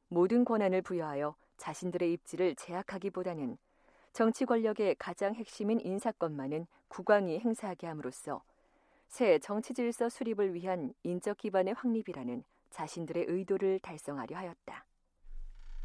모든 0.07 0.45
권한을 0.45 0.81
부여하여 0.83 1.35
자신들의 1.57 2.13
입지를 2.13 2.55
제약하기보다는 2.55 3.57
정치 4.13 4.45
권력의 4.45 4.95
가장 4.95 5.35
핵심인 5.35 5.81
인사권만은 5.81 6.65
국왕이 6.87 7.39
행사하게 7.39 7.87
함으로써 7.87 8.41
새 9.09 9.39
정치 9.39 9.73
질서 9.73 10.07
수립을 10.07 10.53
위한 10.53 10.93
인적 11.03 11.37
기반의 11.37 11.73
확립이라는 11.73 12.43
자신들의 12.69 13.25
의도를 13.27 13.79
달성하려 13.79 14.37
하였다. 14.37 14.85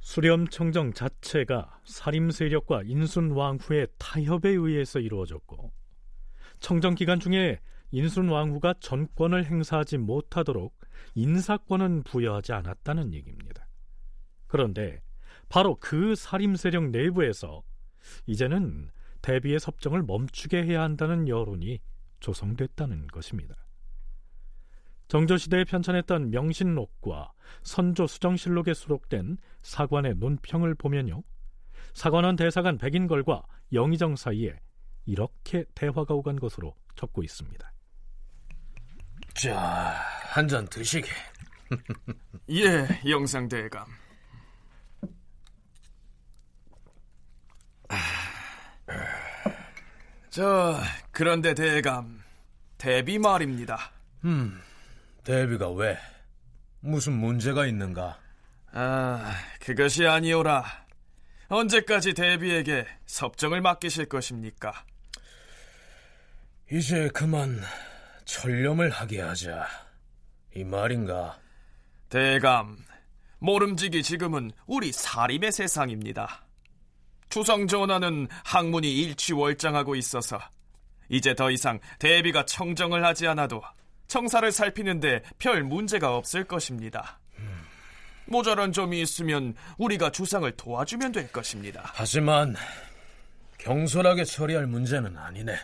수렴 0.00 0.46
청정 0.46 0.92
자체가 0.92 1.80
사림 1.84 2.30
세력과 2.30 2.82
인순 2.84 3.30
왕후의 3.30 3.88
타협에 3.98 4.50
의해서 4.50 5.00
이루어졌고 5.00 5.72
청정 6.60 6.94
기간 6.94 7.18
중에 7.18 7.60
인순 7.90 8.28
왕후가 8.28 8.74
전권을 8.80 9.46
행사하지 9.46 9.96
못하도록 9.96 10.78
인사권은 11.14 12.02
부여하지 12.02 12.52
않았다는 12.52 13.14
얘기입니다. 13.14 13.66
그런데 14.46 15.00
바로 15.48 15.76
그 15.80 16.14
사림 16.14 16.56
세력 16.56 16.90
내부에서 16.90 17.62
이제는 18.26 18.90
대비의 19.22 19.58
섭정을 19.58 20.02
멈추게 20.02 20.62
해야 20.64 20.82
한다는 20.82 21.26
여론이 21.26 21.80
조성됐다는 22.24 23.06
것입니다. 23.08 23.54
정조시대에 25.08 25.64
편찬했던 25.64 26.30
명신록과 26.30 27.32
선조 27.62 28.06
수정실록에 28.06 28.72
수록된 28.72 29.36
사관의 29.60 30.14
논평을 30.16 30.74
보면요. 30.74 31.22
사관원 31.92 32.36
대사관 32.36 32.78
백인걸과 32.78 33.42
영의정 33.74 34.16
사이에 34.16 34.58
이렇게 35.04 35.66
대화가 35.74 36.14
오간 36.14 36.36
것으로 36.40 36.74
적고 36.96 37.22
있습니다. 37.22 37.70
자, 39.34 39.94
한 40.32 40.48
잔 40.48 40.64
드시게. 40.64 41.08
예, 42.50 42.86
영상대감. 43.06 43.84
저, 50.34 50.80
그런데 51.12 51.54
대감, 51.54 52.20
대비 52.76 53.20
말입니다. 53.20 53.92
음, 54.24 54.60
대비가 55.22 55.70
왜? 55.70 55.96
무슨 56.80 57.12
문제가 57.12 57.66
있는가? 57.66 58.18
아, 58.72 59.32
그것이 59.60 60.08
아니오라. 60.08 60.64
언제까지 61.46 62.14
대비에게 62.14 62.84
섭정을 63.06 63.60
맡기실 63.60 64.06
것입니까? 64.06 64.84
이제 66.72 67.08
그만 67.14 67.60
철렴을 68.24 68.90
하게 68.90 69.20
하자. 69.20 69.68
이 70.56 70.64
말인가? 70.64 71.38
대감, 72.08 72.84
모름지기 73.38 74.02
지금은 74.02 74.50
우리 74.66 74.90
사림의 74.90 75.52
세상입니다. 75.52 76.43
추성 77.34 77.66
전하는 77.66 78.28
학문이 78.44 78.88
일취월장하고 79.02 79.96
있어서 79.96 80.38
이제 81.08 81.34
더 81.34 81.50
이상 81.50 81.80
대비가 81.98 82.44
청정을 82.44 83.04
하지 83.04 83.26
않아도 83.26 83.60
청사를 84.06 84.52
살피는데 84.52 85.20
별 85.40 85.64
문제가 85.64 86.14
없을 86.14 86.44
것입니다. 86.44 87.18
모자란 88.26 88.70
점이 88.72 89.00
있으면 89.02 89.56
우리가 89.78 90.12
주상을 90.12 90.48
도와주면 90.52 91.10
될 91.10 91.32
것입니다. 91.32 91.82
하지만 91.86 92.54
경솔하게 93.58 94.22
처리할 94.22 94.68
문제는 94.68 95.18
아니네. 95.18 95.56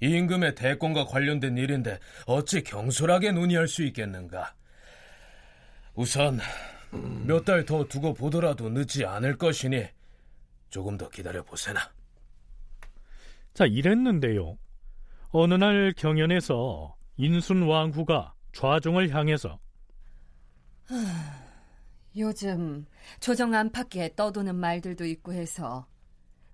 임금의 0.00 0.56
대권과 0.56 1.04
관련된 1.04 1.56
일인데 1.56 2.00
어찌 2.26 2.64
경솔하게 2.64 3.30
논의할 3.30 3.68
수 3.68 3.84
있겠는가? 3.84 4.52
우선 5.94 6.40
몇 7.24 7.44
달 7.44 7.64
더 7.64 7.84
두고 7.84 8.12
보더라도 8.12 8.68
늦지 8.70 9.04
않을 9.04 9.38
것이니 9.38 9.86
조금 10.74 10.98
더 10.98 11.08
기다려 11.08 11.40
보세나. 11.44 11.80
자, 13.52 13.64
이랬는데요. 13.64 14.58
어느 15.28 15.54
날 15.54 15.94
경연에서 15.96 16.96
인순 17.16 17.62
왕후가 17.62 18.34
좌종을 18.52 19.14
향해서 19.14 19.60
요즘 22.16 22.86
조정 23.20 23.54
안팎에 23.54 24.16
떠도는 24.16 24.56
말들도 24.56 25.04
있고 25.04 25.32
해서 25.32 25.86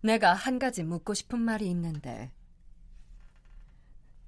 내가 0.02 0.34
한 0.34 0.58
가지 0.58 0.82
묻고 0.82 1.14
싶은 1.14 1.40
말이 1.40 1.66
있는데 1.70 2.30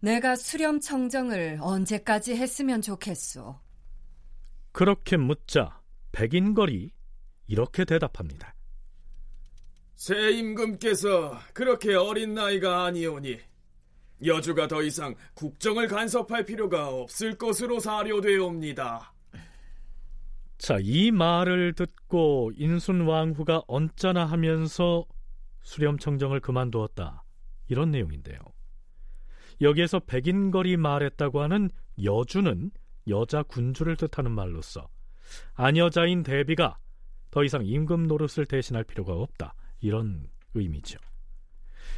내가 0.01 0.37
수렴 0.37 0.81
청정을 0.81 1.59
언제까지 1.61 2.35
했으면 2.35 2.81
좋겠소? 2.81 3.61
그렇게 4.73 5.19
묻자 5.19 5.83
백인걸이 6.13 6.93
이렇게 7.47 7.85
대답합니다. 7.85 8.55
새 10.03 10.33
임금께서 10.33 11.39
그렇게 11.55 11.95
어린 11.95 12.35
나이가 12.35 12.87
아니오니 12.87 13.39
여주가 14.27 14.67
더 14.67 14.83
이상 14.83 15.15
국정을 15.35 15.87
간섭할 15.87 16.45
필요가 16.45 16.89
없을 16.89 17.39
것으로 17.39 17.79
사료되옵니다. 17.79 19.15
자, 20.59 20.79
이 20.81 21.13
말을 21.13 21.75
듣고 21.75 22.51
인순 22.57 23.03
왕후가 23.03 23.63
언짢아 23.69 24.25
하면서 24.25 25.05
수렴청정을 25.61 26.41
그만두었다. 26.41 27.23
이런 27.69 27.93
내용인데요. 27.93 28.41
여기에서 29.61 30.01
백인걸이 30.01 30.79
말했다고 30.79 31.43
하는 31.43 31.71
여주는 32.03 32.73
여자 33.07 33.45
군주를 33.45 33.95
뜻하는 33.95 34.33
말로서 34.33 34.89
아여자인 35.55 36.25
대비가 36.25 36.77
더 37.31 37.45
이상 37.45 37.65
임금 37.65 38.09
노릇을 38.09 38.47
대신할 38.47 38.83
필요가 38.83 39.13
없다. 39.13 39.55
이런 39.83 40.29
의미죠. 40.55 40.99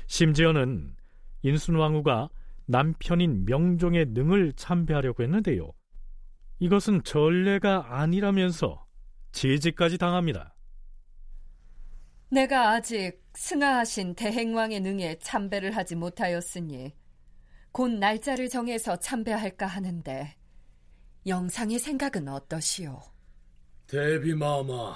심지어는 0.07 0.97
인순왕후가 1.43 2.29
남편인 2.67 3.45
명종의 3.45 4.07
능을 4.07 4.55
참배하려고 4.55 5.23
했는데요. 5.23 5.73
이것은 6.59 7.05
전례가 7.05 8.01
아니라면서 8.01 8.87
제지까지 9.33 9.99
당합니다. 9.99 10.55
내가 12.31 12.71
아직 12.71 13.23
승하하신 13.35 14.15
대행왕의 14.15 14.81
능에 14.81 15.19
참배를 15.19 15.77
하지 15.77 15.95
못하였으니 15.95 16.95
곧 17.71 17.89
날짜를 17.89 18.49
정해서 18.49 18.97
참배할까 18.97 19.67
하는데 19.67 20.37
영상의 21.27 21.79
생각은 21.79 22.29
어떠시오? 22.29 23.01
대비마마, 23.87 24.95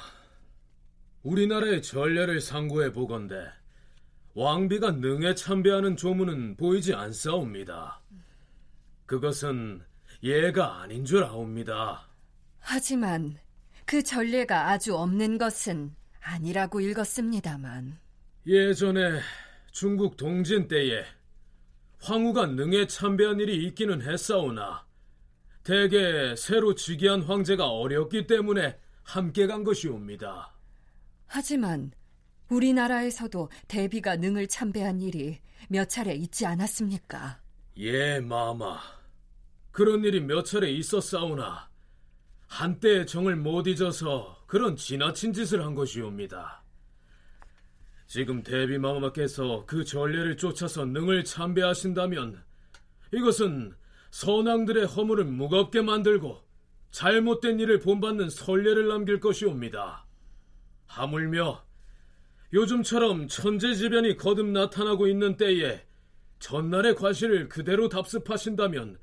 우리나라의 1.29 1.83
전례를 1.83 2.41
상고해 2.41 2.91
보건대 2.91 3.37
왕비가 4.33 4.93
능에 4.93 5.35
참배하는 5.35 5.95
조문은 5.95 6.57
보이지 6.57 6.95
않사옵니다. 6.95 8.01
그것은 9.05 9.83
예가 10.23 10.81
아닌 10.81 11.05
줄 11.05 11.25
아옵니다. 11.25 12.09
하지만 12.61 13.37
그 13.85 14.03
전례가 14.03 14.71
아주 14.71 14.97
없는 14.97 15.37
것은 15.37 15.95
아니라고 16.21 16.81
읽었습니다만. 16.81 17.99
예전에 18.47 19.21
중국 19.71 20.17
동진 20.17 20.67
때에 20.67 21.05
황후가 22.01 22.47
능에 22.47 22.87
참배한 22.87 23.39
일이 23.39 23.67
있기는 23.67 24.01
했사오나 24.01 24.87
대개 25.63 26.35
새로 26.37 26.75
즉위한 26.75 27.23
황제가 27.23 27.69
어렸기 27.69 28.27
때문에 28.27 28.79
함께 29.03 29.47
간 29.47 29.63
것이옵니다. 29.63 30.58
하지만 31.29 31.93
우리나라에서도 32.49 33.51
대비가 33.69 34.17
능을 34.17 34.49
참배한 34.49 35.01
일이 35.01 35.39
몇 35.69 35.89
차례 35.89 36.15
있지 36.15 36.47
않았습니까? 36.47 37.41
예, 37.77 38.21
마마. 38.21 38.81
그런 39.71 40.03
일이 40.05 40.21
몇 40.21 40.45
차례 40.45 40.71
있었사오나 40.71 41.69
한때의 42.49 43.07
정을 43.07 43.37
못 43.37 43.67
잊어서 43.67 44.43
그런 44.47 44.75
지나친 44.75 45.33
짓을 45.33 45.65
한 45.65 45.75
것이옵니다. 45.75 46.65
지금 48.07 48.43
대비 48.43 48.79
마마께서 48.79 49.65
그 49.67 49.85
전례를 49.85 50.39
쫓아서 50.39 50.87
능을 50.87 51.25
참배하신다면 51.25 52.43
이것은 53.13 53.75
선왕들의 54.11 54.87
허물을 54.87 55.25
무겁게 55.27 55.83
만들고 55.83 56.43
잘못된 56.91 57.61
일을 57.61 57.81
본받는 57.81 58.31
선례를 58.31 58.89
남길 58.89 59.21
것이옵니다. 59.21 60.08
하물며 60.89 61.65
요즘처럼 62.53 63.29
천재지변이 63.29 64.17
거듭 64.17 64.49
나타나고 64.49 65.07
있는 65.07 65.37
때에 65.37 65.85
전날의 66.41 66.97
과실을 66.97 67.49
그대로 67.49 67.89
답습하신다면 67.89 68.99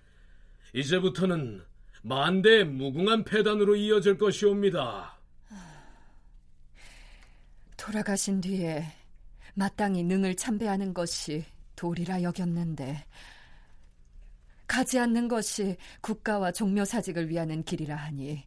이제부터는 0.73 1.63
만대의 2.01 2.65
무궁한 2.65 3.23
패단으로 3.23 3.75
이어질 3.75 4.17
것이옵니다. 4.17 5.17
돌아가신 7.77 8.41
뒤에 8.41 8.85
마땅히 9.53 10.03
능을 10.03 10.35
참배하는 10.35 10.93
것이 10.93 11.45
도리라 11.75 12.23
여겼는데 12.23 13.05
가지 14.67 14.97
않는 14.97 15.27
것이 15.27 15.77
국가와 16.01 16.51
종묘사직을 16.51 17.29
위하는 17.29 17.63
길이라 17.63 17.95
하니 17.95 18.43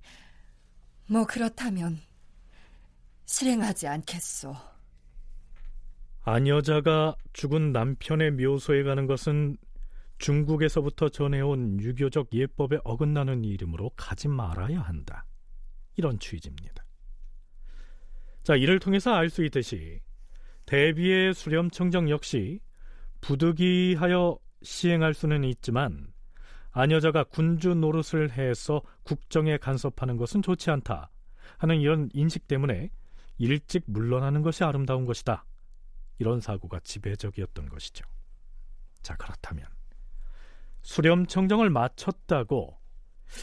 뭐 1.06 1.24
그렇다면 1.24 2.00
실행하지 3.28 3.86
않겠소. 3.86 4.56
아녀자가 6.22 7.14
죽은 7.34 7.72
남편의 7.72 8.32
묘소에 8.32 8.82
가는 8.82 9.06
것은 9.06 9.58
중국에서부터 10.16 11.10
전해온 11.10 11.78
유교적 11.78 12.32
예법에 12.32 12.78
어긋나는 12.84 13.44
이름으로 13.44 13.90
가지 13.96 14.28
말아야 14.28 14.80
한다. 14.80 15.26
이런 15.96 16.18
취지입니다. 16.18 16.84
자, 18.42 18.56
이를 18.56 18.78
통해서 18.78 19.12
알 19.12 19.28
수 19.28 19.44
있듯이 19.44 20.00
대비의 20.64 21.34
수렴 21.34 21.70
청정 21.70 22.08
역시 22.08 22.60
부득이하여 23.20 24.38
시행할 24.62 25.12
수는 25.12 25.44
있지만 25.44 26.12
아녀자가 26.70 27.24
군주 27.24 27.74
노릇을 27.74 28.30
해서 28.30 28.80
국정에 29.02 29.58
간섭하는 29.58 30.16
것은 30.16 30.40
좋지 30.40 30.70
않다 30.70 31.10
하는 31.58 31.80
이런 31.80 32.08
인식 32.14 32.48
때문에 32.48 32.90
일찍 33.38 33.84
물러나는 33.86 34.42
것이 34.42 34.64
아름다운 34.64 35.06
것이다. 35.06 35.44
이런 36.18 36.40
사고가 36.40 36.80
지배적이었던 36.80 37.68
것이죠. 37.68 38.04
자, 39.02 39.16
그렇다면 39.16 39.66
수렴 40.82 41.26
청정을 41.26 41.70
마쳤다고 41.70 42.78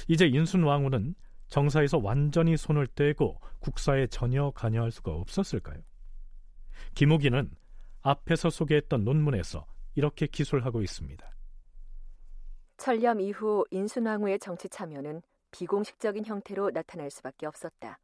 이제 0.08 0.28
인순 0.28 0.64
왕후는 0.64 1.16
정사에서 1.48 2.00
완전히 2.00 2.58
손을 2.58 2.88
떼고 2.88 3.40
국사에 3.60 4.08
전혀 4.08 4.52
관여할 4.52 4.92
수가 4.92 5.12
없었을까요? 5.12 5.82
김우기는 6.96 7.52
앞에서 8.02 8.50
소개했던 8.50 9.04
논문에서 9.04 9.66
이렇게 9.96 10.28
기술하고 10.28 10.82
있습니다. 10.82 11.26
철렴 12.78 13.22
이후 13.22 13.64
인순왕후의 13.72 14.40
정치 14.40 14.68
참여는 14.68 15.22
비공식적인 15.52 16.26
형태로 16.26 16.72
나타날 16.72 17.10
수밖에 17.10 17.46
없었다. 17.46 18.00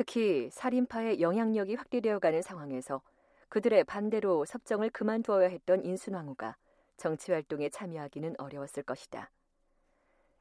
특히 0.00 0.48
살인파의 0.50 1.20
영향력이 1.20 1.74
확대되어가는 1.74 2.40
상황에서 2.40 3.02
그들의 3.50 3.84
반대로 3.84 4.46
섭정을 4.46 4.88
그만두어야 4.88 5.48
했던 5.48 5.84
인순왕후가 5.84 6.56
정치 6.96 7.32
활동에 7.32 7.68
참여하기는 7.68 8.36
어려웠을 8.38 8.82
것이다. 8.82 9.30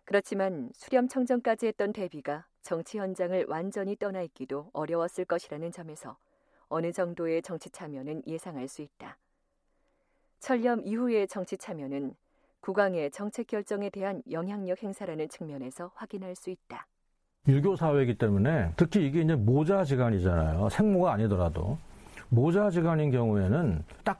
그렇지만 0.06 0.72
수렴청정까지 0.74 1.68
했던 1.68 1.92
대비가 1.92 2.48
정치 2.62 3.00
현장을 3.00 3.48
완전히 3.50 3.98
떠나 3.98 4.22
있기도 4.22 4.70
어려웠을 4.72 5.26
것이라는 5.26 5.74
점에서 5.74 6.18
어느 6.70 6.94
정도의 6.94 7.42
정치 7.42 7.70
참여는 7.70 8.24
예상할 8.28 8.70
수 8.70 8.82
있다. 8.82 9.18
철렴 10.40 10.86
이후의 10.86 11.28
정치 11.28 11.58
참여는 11.58 12.16
국왕의 12.62 13.12
정책 13.12 13.48
결정에 13.48 13.90
대한 13.90 14.24
영향력 14.32 14.84
행사라는 14.84 15.28
측면에서 15.28 15.92
확인할 15.96 16.38
수 16.38 16.50
있다. 16.50 16.88
유교 17.48 17.76
사회이기 17.76 18.16
때문에 18.16 18.72
특히 18.76 19.06
이게 19.06 19.22
이제 19.22 19.36
모자지간이잖아요. 19.36 20.70
생모가 20.70 21.14
아니더라도 21.14 21.78
모자지간인 22.30 23.12
경우에는 23.12 23.84
딱 24.04 24.20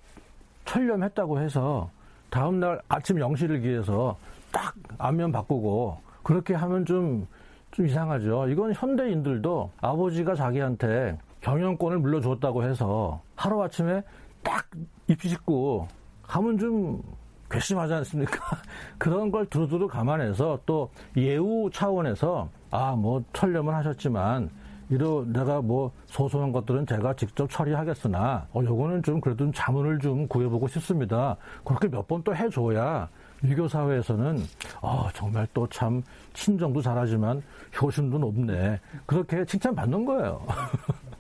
철렴했다고 0.66 1.40
해서 1.40 1.90
다음 2.30 2.60
날 2.60 2.82
아침 2.88 3.18
0시를 3.18 3.62
기해서 3.62 4.18
딱 4.52 4.74
안면 4.98 5.32
바꾸고 5.32 5.98
그렇게 6.24 6.54
하면 6.56 6.86
좀, 6.86 7.28
좀 7.72 7.86
이상하죠. 7.86 8.48
이건 8.50 8.74
현대인들도 8.74 9.72
아버지가 9.80 10.36
자기한테 10.36 11.18
경영권을 11.42 12.00
물려줬다고 12.00 12.64
해서 12.64 13.22
하루아침에 13.36 14.02
딱 14.44 14.66
입히짓고 15.08 15.88
하면 16.24 16.58
좀 16.58 17.02
괘씸하지 17.50 17.94
않습니까? 17.94 18.40
그런 18.98 19.32
걸 19.32 19.46
두루두루 19.46 19.88
감안해서 19.88 20.60
또 20.66 20.90
예우 21.16 21.70
차원에서 21.72 22.50
아, 22.72 22.96
뭐 22.96 23.24
철렴을 23.34 23.74
하셨지만 23.76 24.50
이러 24.90 25.24
내가 25.28 25.62
뭐 25.62 25.92
소소한 26.08 26.52
것들은 26.52 26.86
제가 26.88 27.14
직접 27.16 27.48
처리하겠으나 27.50 28.48
어 28.52 28.62
요거는 28.64 29.04
좀 29.04 29.22
그래도 29.22 29.52
자문을 29.52 30.00
좀 30.00 30.28
구해보고 30.28 30.68
싶습니다. 30.68 31.38
그렇게 31.64 31.88
몇 31.88 32.08
번 32.08 32.24
또 32.24 32.36
해줘야 32.36 33.08
위교 33.44 33.68
사회에서는 33.68 34.38
아 34.82 35.10
정말 35.14 35.48
또 35.54 35.68
참 35.68 36.02
친정도 36.34 36.82
잘하지만 36.82 37.42
효심도 37.80 38.18
높네 38.18 38.80
그렇게 39.06 39.46
칭찬 39.46 39.76
받는 39.76 40.06
거예요. 40.06 40.46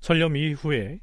철렴 0.00 0.36
이후에 0.36 1.00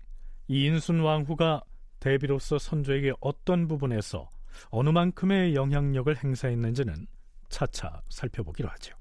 이인순 0.47 0.99
왕후가 0.99 1.61
대비로서 1.99 2.57
선조에게 2.59 3.13
어떤 3.19 3.67
부분에서 3.67 4.29
어느 4.69 4.89
만큼의 4.89 5.55
영향력을 5.55 6.15
행사했는지는 6.23 7.07
차차 7.55 8.01
살펴보기로 8.09 8.67
하죠. 8.67 8.97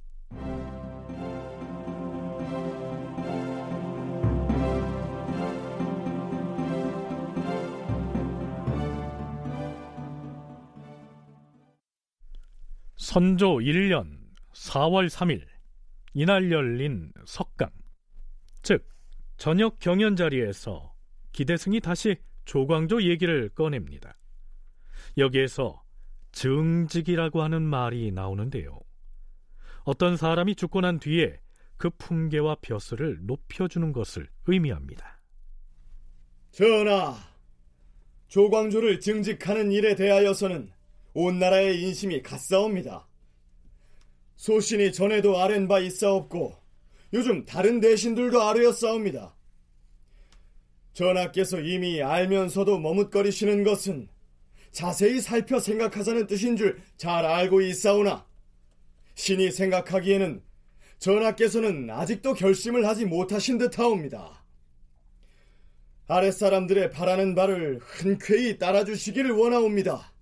선조 12.94 13.56
1년 13.58 14.20
4월 14.52 15.08
3일 15.08 15.44
이날 16.12 16.52
열린 16.52 17.12
석강 17.26 17.70
즉 18.62 18.88
저녁 19.36 19.80
경연 19.80 20.14
자리에서 20.14 20.94
기대승이 21.32 21.80
다시 21.80 22.18
조광조 22.44 23.02
얘기를 23.02 23.48
꺼냅니다. 23.48 24.16
여기에서 25.18 25.83
증직이라고 26.34 27.42
하는 27.42 27.62
말이 27.62 28.12
나오는데요. 28.12 28.80
어떤 29.84 30.16
사람이 30.16 30.56
죽고 30.56 30.80
난 30.80 30.98
뒤에 30.98 31.40
그 31.76 31.90
품계와 31.90 32.56
벼슬을 32.60 33.18
높여주는 33.22 33.92
것을 33.92 34.28
의미합니다. 34.46 35.20
전하, 36.50 37.16
조광조를 38.28 39.00
증직하는 39.00 39.72
일에 39.72 39.94
대하여서는 39.94 40.70
온 41.14 41.38
나라의 41.38 41.80
인심이 41.82 42.22
같사옵니다. 42.22 43.06
소신이 44.36 44.92
전에도 44.92 45.38
아랜 45.38 45.68
바 45.68 45.78
있사옵고 45.78 46.56
요즘 47.12 47.44
다른 47.44 47.80
대신들도 47.80 48.42
아뢰었사옵니다. 48.42 49.36
전하께서 50.94 51.60
이미 51.60 52.02
알면서도 52.02 52.78
머뭇거리시는 52.78 53.64
것은 53.64 54.08
자세히 54.74 55.20
살펴 55.20 55.60
생각하자는 55.60 56.26
뜻인 56.26 56.56
줄 56.56 56.82
잘 56.96 57.24
알고 57.24 57.60
있사오나 57.60 58.26
신이 59.14 59.52
생각하기에는 59.52 60.42
전하께서는 60.98 61.88
아직도 61.90 62.34
결심을 62.34 62.86
하지 62.86 63.04
못하신 63.04 63.58
듯하옵니다. 63.58 64.44
아랫사람들의 66.08 66.90
바라는 66.90 67.34
바를 67.34 67.78
흔쾌히 67.80 68.58
따라주시기를 68.58 69.30
원하옵니다. 69.30 70.12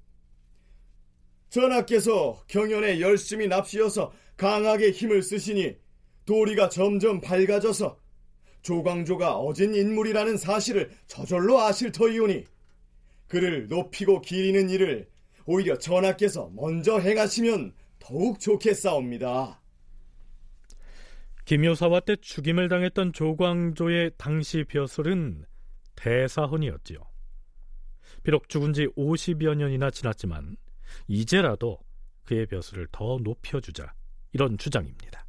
전하께서 1.48 2.42
경연에 2.46 3.00
열심히 3.00 3.48
납시어서 3.48 4.12
강하게 4.36 4.90
힘을 4.90 5.22
쓰시니 5.22 5.76
도리가 6.26 6.68
점점 6.68 7.20
밝아져서 7.20 7.98
조광조가 8.62 9.38
어진 9.38 9.74
인물이라는 9.74 10.36
사실을 10.36 10.90
저절로 11.06 11.60
아실 11.60 11.90
터이오니 11.90 12.44
그를 13.32 13.66
높이고 13.66 14.20
기리는 14.20 14.68
일을 14.68 15.08
오히려 15.46 15.78
전하께서 15.78 16.50
먼저 16.54 16.98
행하시면 16.98 17.72
더욱 17.98 18.38
좋겠사옵니다. 18.38 19.58
김효사와 21.46 22.00
때 22.00 22.16
죽임을 22.16 22.68
당했던 22.68 23.14
조광조의 23.14 24.12
당시 24.18 24.64
벼슬은 24.64 25.46
대사헌이었지요. 25.96 26.98
비록 28.22 28.50
죽은 28.50 28.74
지 28.74 28.86
50여 28.88 29.54
년이나 29.54 29.90
지났지만 29.90 30.58
이제라도 31.08 31.78
그의 32.24 32.44
벼슬을 32.44 32.86
더 32.92 33.18
높여주자 33.22 33.94
이런 34.34 34.58
주장입니다. 34.58 35.24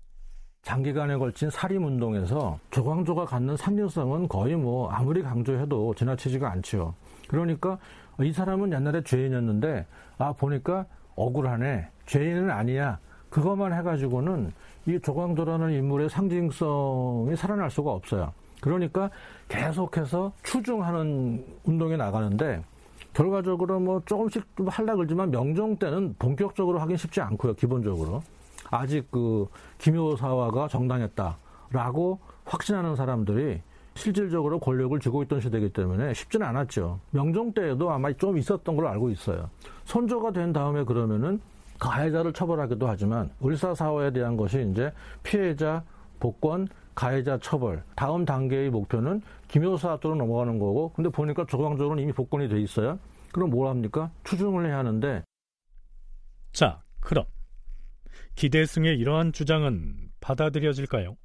장기간에 0.64 1.16
걸친 1.16 1.50
살인운동에서 1.50 2.60
조광조가 2.72 3.26
갖는 3.26 3.56
산유성은 3.56 4.28
거의 4.28 4.58
뭐 4.58 4.90
아무리 4.90 5.22
강조해도 5.22 5.94
지나치지가 5.96 6.52
않지요. 6.52 6.96
그러니까 7.34 7.80
이 8.22 8.32
사람은 8.32 8.72
옛날에 8.72 9.02
죄인이었는데 9.02 9.88
아 10.20 10.34
보니까 10.34 10.86
억울하네 11.16 11.90
죄인은 12.06 12.52
아니야 12.52 13.00
그것만 13.32 13.74
해가지고는 13.74 14.52
이 14.86 15.00
조광조라는 15.00 15.72
인물의 15.72 16.12
상징성이 16.12 17.36
살아날 17.36 17.72
수가 17.72 17.92
없어요. 17.92 18.32
그러니까 18.62 19.10
계속해서 19.50 20.32
추중하는 20.44 21.44
운동에 21.64 21.98
나가는데 21.98 22.64
결과적으로 23.14 23.80
뭐 23.80 24.02
조금씩 24.06 24.56
좀 24.56 24.68
할라 24.68 24.96
그러지만 24.96 25.32
명종 25.32 25.78
때는 25.78 26.16
본격적으로 26.20 26.78
하긴 26.80 26.98
쉽지 26.98 27.20
않고요. 27.20 27.56
기본적으로 27.56 28.22
아직 28.70 29.10
그 29.10 29.48
김효사화가 29.80 30.68
정당했다라고 30.68 32.20
확신하는 32.46 32.96
사람들이 32.96 33.62
실질적으로 33.96 34.60
권력을 34.60 35.00
쥐고 35.00 35.24
있던 35.24 35.40
시대이기 35.40 35.70
때문에 35.74 36.14
쉽지는 36.14 36.48
않았죠. 36.48 37.00
명종 37.12 37.54
때에도 37.54 37.92
아마 37.92 38.12
좀 38.14 38.38
있었던 38.38 38.76
걸로 38.76 38.90
알고 38.90 39.10
있어요. 39.12 39.50
선조가 39.86 40.32
된 40.32 40.52
다음에 40.54 40.84
그러면은 40.84 41.40
가해자를 41.80 42.34
처벌하기도 42.34 42.88
하지만 42.88 43.30
을사사화에 43.44 44.12
대한 44.12 44.38
것이 44.38 44.68
이제 44.72 44.92
피해자 45.22 45.84
복권 46.20 46.68
가해자 46.96 47.38
처벌 47.40 47.84
다음 47.96 48.24
단계의 48.26 48.70
목표는 48.70 49.22
김효사 49.48 50.00
쪽으로 50.02 50.16
넘어가는 50.16 50.60
거고 50.60 50.94
근데 50.96 51.10
보니까 51.10 51.46
조광조는 51.46 52.00
이미 52.00 52.14
복권이 52.14 52.48
돼 52.48 52.62
있어요. 52.62 53.00
그럼 53.34 53.50
뭘 53.50 53.68
합니까? 53.68 54.12
추중을 54.24 54.66
해야 54.66 54.78
하는데 54.78 55.24
자 56.52 56.82
그럼 57.00 57.26
기대승의 58.36 58.98
이러한 58.98 59.34
주장은 59.34 60.12
받아들여질까요? 60.22 61.18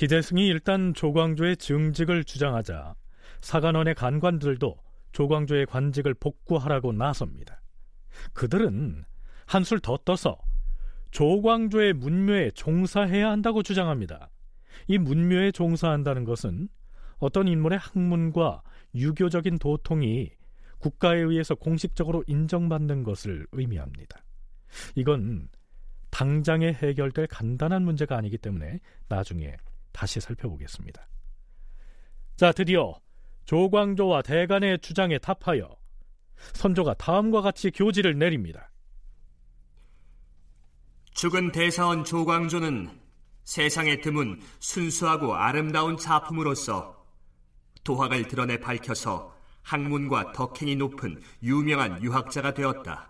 기대승이 0.00 0.46
일단 0.46 0.94
조광조의 0.94 1.58
증직을 1.58 2.24
주장하자 2.24 2.94
사관원의 3.42 3.94
간관들도 3.96 4.74
조광조의 5.12 5.66
관직을 5.66 6.14
복구하라고 6.14 6.92
나섭니다. 6.92 7.60
그들은 8.32 9.04
한술 9.44 9.78
더 9.78 9.98
떠서 9.98 10.38
조광조의 11.10 11.92
문묘에 11.92 12.52
종사해야 12.52 13.28
한다고 13.28 13.62
주장합니다. 13.62 14.30
이 14.86 14.96
문묘에 14.96 15.52
종사한다는 15.52 16.24
것은 16.24 16.70
어떤 17.18 17.46
인물의 17.46 17.78
학문과 17.78 18.62
유교적인 18.94 19.58
도통이 19.58 20.30
국가에 20.78 21.18
의해서 21.18 21.54
공식적으로 21.54 22.24
인정받는 22.26 23.02
것을 23.02 23.46
의미합니다. 23.52 24.24
이건 24.94 25.50
당장에 26.08 26.72
해결될 26.72 27.26
간단한 27.26 27.84
문제가 27.84 28.16
아니기 28.16 28.38
때문에 28.38 28.80
나중에 29.06 29.56
다시 29.92 30.20
살펴보겠습니다. 30.20 31.06
자, 32.36 32.52
드디어 32.52 33.00
조광조와 33.44 34.22
대간의 34.22 34.78
주장에 34.80 35.18
답하여 35.18 35.76
선조가 36.54 36.94
다음과 36.94 37.42
같이 37.42 37.70
교지를 37.70 38.18
내립니다. 38.18 38.70
죽은 41.12 41.52
대사원 41.52 42.04
조광조는 42.04 42.98
세상에 43.44 44.00
드문 44.00 44.40
순수하고 44.60 45.34
아름다운 45.34 45.96
작품으로서 45.96 47.04
도학을 47.82 48.28
드러내 48.28 48.58
밝혀서 48.58 49.36
학문과 49.62 50.32
덕행이 50.32 50.76
높은 50.76 51.20
유명한 51.42 52.02
유학자가 52.02 52.54
되었다. 52.54 53.08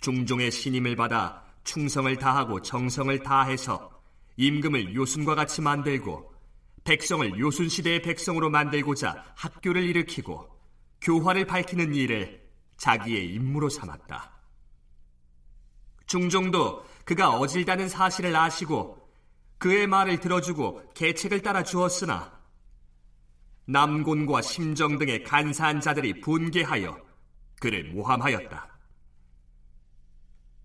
중종의 0.00 0.50
신임을 0.50 0.96
받아 0.96 1.44
충성을 1.64 2.16
다하고 2.16 2.62
정성을 2.62 3.18
다해서 3.22 3.95
임금을 4.36 4.94
요순과 4.94 5.34
같이 5.34 5.62
만들고 5.62 6.34
백성을 6.84 7.38
요순 7.38 7.68
시대의 7.68 8.02
백성으로 8.02 8.50
만들고자 8.50 9.32
학교를 9.36 9.82
일으키고 9.84 10.48
교화를 11.00 11.46
밝히는 11.46 11.94
일을 11.94 12.46
자기의 12.76 13.34
임무로 13.34 13.68
삼았다. 13.68 14.32
중종도 16.06 16.84
그가 17.04 17.30
어질다는 17.30 17.88
사실을 17.88 18.36
아시고 18.36 19.10
그의 19.58 19.86
말을 19.86 20.20
들어주고 20.20 20.92
계책을 20.94 21.42
따라 21.42 21.62
주었으나 21.62 22.36
남곤과 23.64 24.42
심정 24.42 24.98
등의 24.98 25.24
간사한 25.24 25.80
자들이 25.80 26.20
분개하여 26.20 27.04
그를 27.60 27.84
모함하였다. 27.92 28.78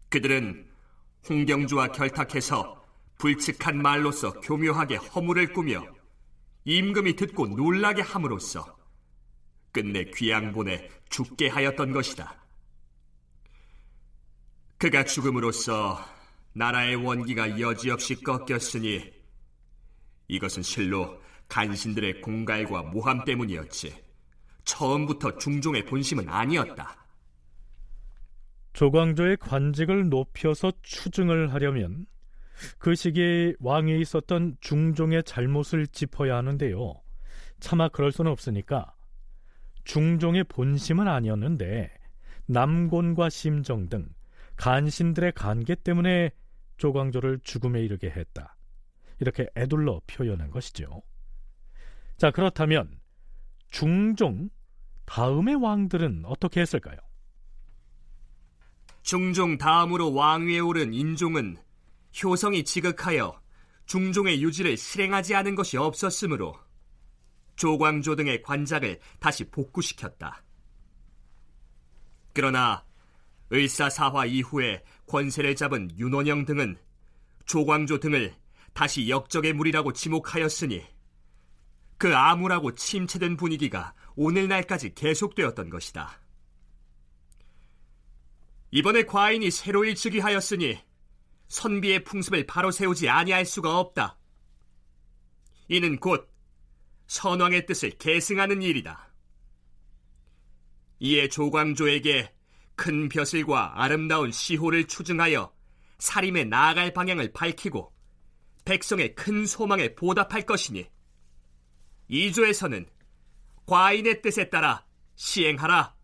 그들은 0.09 0.69
홍경주와 1.27 1.93
결탁해서 1.93 2.80
불측한 3.21 3.79
말로서 3.79 4.33
교묘하게 4.41 4.95
허물을 4.95 5.53
꾸며 5.53 5.85
임금이 6.65 7.15
듣고 7.15 7.45
놀라게 7.49 8.01
함으로써 8.01 8.75
끝내 9.71 10.05
귀양본에 10.05 10.89
죽게 11.09 11.49
하였던 11.49 11.91
것이다. 11.91 12.35
그가 14.79 15.05
죽음으로써 15.05 16.03
나라의 16.53 16.95
원기가 16.95 17.59
여지없이 17.59 18.15
꺾였으니 18.23 19.13
이것은 20.27 20.63
실로 20.63 21.21
간신들의 21.47 22.21
공갈과 22.21 22.81
모함 22.83 23.23
때문이었지. 23.23 24.03
처음부터 24.65 25.37
중종의 25.37 25.85
본심은 25.85 26.27
아니었다. 26.27 27.05
조광조의 28.73 29.37
관직을 29.37 30.09
높여서 30.09 30.71
추증을 30.81 31.53
하려면 31.53 32.07
그 32.77 32.95
시기에 32.95 33.55
왕위에 33.59 33.97
있었던 33.99 34.57
중종의 34.61 35.23
잘못을 35.23 35.87
짚어야 35.87 36.37
하는데요. 36.37 37.01
차마 37.59 37.89
그럴 37.89 38.11
수는 38.11 38.31
없으니까 38.31 38.93
중종의 39.83 40.45
본심은 40.45 41.07
아니었는데 41.07 41.91
남곤과 42.47 43.29
심정 43.29 43.89
등 43.89 44.07
간신들의 44.57 45.33
관계 45.33 45.75
때문에 45.75 46.31
조광조를 46.77 47.39
죽음에 47.43 47.81
이르게 47.81 48.09
했다. 48.09 48.55
이렇게 49.19 49.47
애둘러 49.55 50.01
표현한 50.07 50.49
것이죠. 50.49 51.03
자, 52.17 52.31
그렇다면 52.31 52.99
중종 53.69 54.49
다음의 55.05 55.55
왕들은 55.55 56.23
어떻게 56.25 56.61
했을까요? 56.61 56.97
중종 59.01 59.57
다음으로 59.57 60.13
왕위에 60.13 60.59
오른 60.59 60.93
인종은 60.93 61.57
효성이 62.23 62.63
지극하여 62.63 63.41
중종의 63.85 64.41
유지를 64.41 64.77
실행하지 64.77 65.35
않은 65.35 65.55
것이 65.55 65.77
없었으므로 65.77 66.57
조광조 67.55 68.15
등의 68.15 68.41
관작을 68.41 68.99
다시 69.19 69.49
복구시켰다. 69.49 70.43
그러나 72.33 72.85
을사사화 73.51 74.25
이후에 74.25 74.83
권세를 75.07 75.55
잡은 75.55 75.89
윤원영 75.97 76.45
등은 76.45 76.77
조광조 77.45 77.99
등을 77.99 78.33
다시 78.73 79.09
역적의 79.09 79.53
무리라고 79.53 79.91
지목하였으니 79.91 80.85
그 81.97 82.15
암울하고 82.15 82.75
침체된 82.75 83.37
분위기가 83.37 83.93
오늘날까지 84.15 84.95
계속되었던 84.95 85.69
것이다. 85.69 86.19
이번에 88.71 89.03
과인이 89.03 89.51
새로 89.51 89.83
일찍이 89.83 90.19
하였으니 90.19 90.79
선비의 91.51 92.05
풍습을 92.05 92.47
바로 92.47 92.71
세우지 92.71 93.09
아니할 93.09 93.45
수가 93.45 93.77
없다. 93.77 94.17
이는 95.67 95.99
곧 95.99 96.29
선왕의 97.07 97.65
뜻을 97.65 97.89
계승하는 97.97 98.61
일이다. 98.61 99.11
이에 100.99 101.27
조광조에게 101.27 102.33
큰 102.75 103.09
벼슬과 103.09 103.83
아름다운 103.83 104.31
시호를 104.31 104.87
추증하여 104.87 105.53
사림에 105.99 106.45
나아갈 106.45 106.93
방향을 106.93 107.33
밝히고 107.33 107.93
백성의 108.63 109.15
큰 109.15 109.45
소망에 109.45 109.93
보답할 109.93 110.45
것이니 110.45 110.89
이조에서는 112.07 112.85
과인의 113.65 114.21
뜻에 114.21 114.49
따라 114.49 114.85
시행하라. 115.15 115.95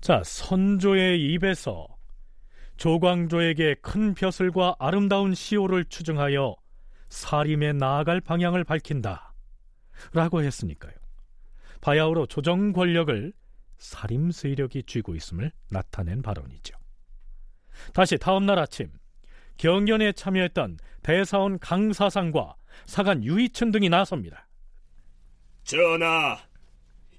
자, 0.00 0.22
선조의 0.24 1.20
입에서 1.32 1.99
조광조에게 2.80 3.74
큰 3.82 4.14
벼슬과 4.14 4.74
아름다운 4.78 5.34
시호를 5.34 5.84
추증하여 5.84 6.56
사림에 7.10 7.74
나아갈 7.74 8.22
방향을 8.22 8.64
밝힌다. 8.64 9.34
라고 10.14 10.42
했으니까요. 10.42 10.94
바야흐로 11.82 12.24
조정 12.24 12.72
권력을 12.72 13.34
사림 13.76 14.30
세력이 14.30 14.84
쥐고 14.84 15.14
있음을 15.14 15.52
나타낸 15.68 16.22
발언이죠. 16.22 16.74
다시 17.92 18.16
다음 18.16 18.46
날 18.46 18.58
아침 18.58 18.90
경연에 19.58 20.12
참여했던 20.12 20.78
대사원 21.02 21.58
강사상과 21.58 22.56
사간 22.86 23.22
유이춘 23.22 23.72
등이 23.72 23.90
나섭니다. 23.90 24.48
전하, 25.64 26.38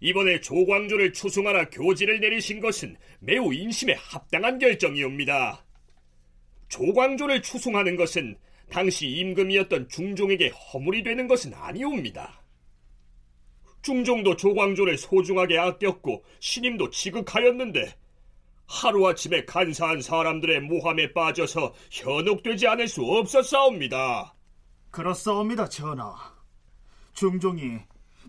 이번에 0.02 0.42
조광조를 0.42 1.14
추승하라 1.14 1.70
교지를 1.70 2.20
내리신 2.20 2.60
것은 2.60 2.98
매우 3.20 3.54
인심에 3.54 3.94
합당한 3.94 4.58
결정이옵니다. 4.58 5.64
조광조를 6.70 7.42
추승하는 7.44 7.96
것은 7.96 8.38
당시 8.70 9.08
임금이었던 9.08 9.90
중종에게 9.90 10.50
허물이 10.50 11.04
되는 11.04 11.28
것은 11.28 11.54
아니옵니다. 11.54 12.42
중종도 13.84 14.36
조광조를 14.36 14.98
소중하게 14.98 15.58
아꼈고 15.58 16.24
신임도 16.40 16.90
지극하였는데 16.90 17.94
하루아침에 18.68 19.46
간사한 19.46 20.02
사람들의 20.02 20.62
모함에 20.62 21.14
빠져서 21.14 21.74
현혹되지 21.92 22.68
않을 22.68 22.88
수 22.88 23.04
없었사옵니다. 23.04 24.34
그렇사옵니다, 24.92 25.68
전하. 25.68 26.16
중종이 27.14 27.80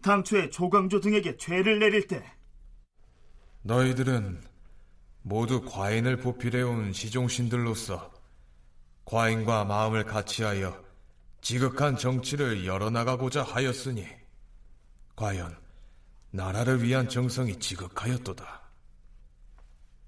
당초에 0.03 0.51
조광조 0.51 1.01
등에게 1.01 1.37
죄를 1.37 1.79
내릴 1.79 2.07
때 2.07 2.23
너희들은 3.63 4.43
모두 5.23 5.65
과인을 5.65 6.19
보필해온 6.19 6.93
시종신들로서 6.93 8.13
과인과 9.05 9.65
마음을 9.65 10.05
같이하여 10.05 10.83
지극한 11.41 11.97
정치를 11.97 12.67
열어나가고자 12.67 13.43
하였으니 13.43 14.07
과연 15.17 15.57
나라를 16.31 16.83
위한 16.83 17.09
정성이 17.09 17.59
지극하였도다. 17.59 18.63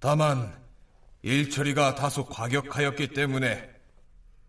다만 0.01 0.63
일처리가 1.23 1.95
다소 1.95 2.27
과격하였기 2.27 3.09
때문에 3.09 3.71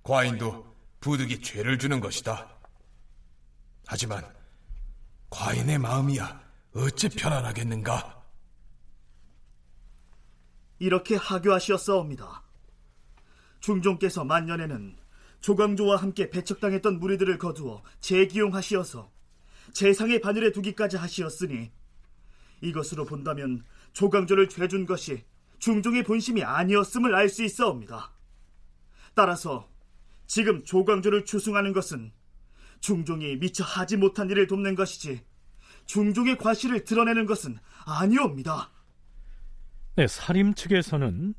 과인도 0.04 0.76
부득이 1.00 1.42
죄를 1.42 1.80
주는 1.80 2.00
것이다. 2.00 2.50
하지만 3.88 4.35
과인의 5.30 5.80
마음이야 5.80 6.42
어찌 6.76 7.10
편안하겠는가? 7.10 8.24
이렇게 10.80 11.16
하교하시었사옵니다. 11.16 12.44
중종께서 13.60 14.24
만년에는 14.24 14.98
조광조와 15.42 15.98
함께 15.98 16.30
배척당했던 16.30 17.00
무리들을 17.00 17.38
거두어 17.38 17.84
재기용하시어서 18.02 19.12
재상의 19.74 20.22
바늘에 20.22 20.52
두기까지 20.52 20.98
하시었으니 20.98 21.72
이것으로 22.62 23.06
본다면 23.06 23.64
조광조를 23.94 24.50
죄준 24.50 24.86
것이 24.86 25.24
중종의 25.60 26.04
본심이 26.04 26.44
아니었음을 26.44 27.16
알 27.16 27.30
수 27.30 27.44
있어옵니다. 27.44 28.12
따라서 29.14 29.70
지금 30.28 30.64
조광조를 30.64 31.26
추승하는 31.26 31.74
것은 31.74 32.12
중종이 32.86 33.36
미처 33.38 33.64
하지 33.64 33.98
못한 33.98 34.30
일을 34.30 34.46
돕는 34.46 34.76
것이지 34.76 35.20
중종의 35.88 36.38
과실을 36.38 36.84
드러내는 36.84 37.26
것은 37.26 37.58
아니옵니다. 37.84 38.70
네, 39.96 40.06
사림 40.06 40.54
측에서는 40.54 41.34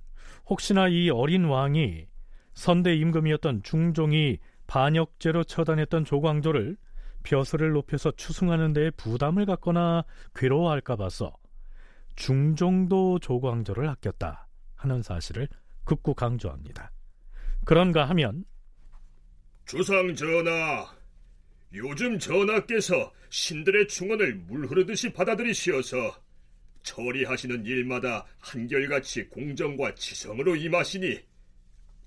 혹시나 0.47 0.89
이 0.89 1.09
어린 1.09 1.45
왕이 1.45 2.09
선대 2.55 2.97
임금이었던 2.97 3.63
중종이 3.63 4.39
반역죄로 4.67 5.45
처단했던 5.45 6.05
조광조를 6.05 6.77
벼슬을 7.23 7.71
높여서 7.71 8.11
추승하는 8.17 8.73
데에 8.73 8.91
부담을 8.91 9.47
갖거나 9.47 10.05
괴로워할까 10.35 10.97
봐서 10.97 11.33
중종도 12.17 13.21
조광조를 13.21 13.89
아꼈다 13.89 14.49
하는 14.75 15.01
사실을 15.01 15.49
극구 15.85 16.15
강조합니다. 16.15 16.91
그런가 17.65 18.09
하면 18.09 18.45
주상 19.65 20.13
전하, 20.15 20.96
요즘 21.75 22.19
전하께서 22.19 23.13
신들의 23.29 23.89
충언을 23.89 24.35
물 24.35 24.67
흐르듯이 24.67 25.13
받아들이시어서 25.13 26.23
처리하시는 26.83 27.67
일마다 27.67 28.25
한결같이 28.39 29.27
공정과 29.27 29.95
지성으로 29.97 30.55
임하시니 30.57 31.21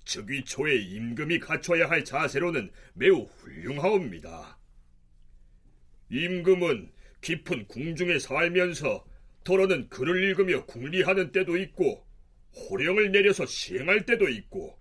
즉위초에 0.04 0.76
임금이 0.76 1.38
갖춰야 1.38 1.88
할 1.88 2.04
자세로는 2.04 2.70
매우 2.94 3.24
훌륭하옵니다. 3.24 4.58
임금은 6.08 6.90
깊은 7.20 7.66
궁중에 7.66 8.18
살면서 8.18 9.04
더러는 9.44 9.88
글을 9.88 10.24
읽으며 10.24 10.64
궁리하는 10.64 11.32
때도 11.32 11.56
있고 11.58 12.04
호령을 12.54 13.12
내려서 13.12 13.46
시행할 13.46 14.06
때도 14.06 14.28
있고 14.28 14.79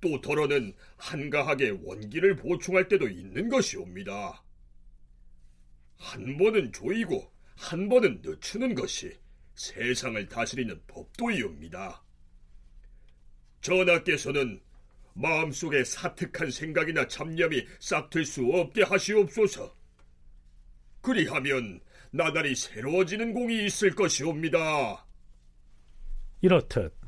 또 0.00 0.20
더러는 0.20 0.72
한가하게 0.96 1.70
원기를 1.82 2.36
보충할 2.36 2.88
때도 2.88 3.08
있는 3.08 3.48
것이옵니다. 3.48 4.42
한 5.96 6.36
번은 6.38 6.72
조이고 6.72 7.30
한 7.56 7.88
번은 7.88 8.22
늦추는 8.22 8.74
것이 8.74 9.12
세상을 9.54 10.28
다스리는 10.28 10.80
법도이옵니다. 10.86 12.02
전하께서는 13.60 14.60
마음속에 15.12 15.84
사특한 15.84 16.50
생각이나 16.50 17.06
잡념이 17.06 17.66
싹틀 17.78 18.24
수 18.24 18.46
없게 18.46 18.82
하시옵소서. 18.82 19.76
그리하면 21.02 21.80
나날이 22.10 22.54
새로워지는 22.54 23.34
공이 23.34 23.66
있을 23.66 23.94
것이옵니다. 23.94 25.06
이렇듯 26.40 26.99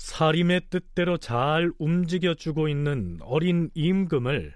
사림의 0.00 0.62
뜻대로 0.70 1.18
잘 1.18 1.70
움직여주고 1.78 2.68
있는 2.68 3.18
어린 3.20 3.68
임금을 3.74 4.54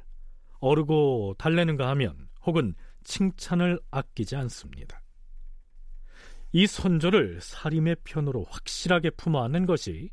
어르고 0.59 1.35
달래는가 1.37 1.87
하면 1.91 2.31
혹은 2.47 2.75
칭찬을 3.05 3.79
아끼지 3.91 4.37
않습니다. 4.37 5.03
이 6.53 6.67
선조를 6.67 7.41
사림의 7.43 7.97
편으로 8.05 8.45
확실하게 8.49 9.11
품어안는 9.11 9.67
것이 9.67 10.09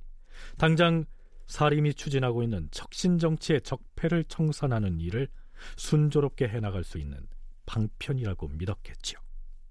당장 0.58 1.06
사림이 1.48 1.94
추진하고 1.94 2.44
있는 2.44 2.68
척신정치의 2.72 3.62
적폐를 3.62 4.26
청산하는 4.26 5.00
일을 5.00 5.30
순조롭게 5.78 6.50
해나갈 6.50 6.84
수 6.84 6.98
있는 6.98 7.26
방편이라고 7.68 8.50
믿었겠지요. 8.50 9.18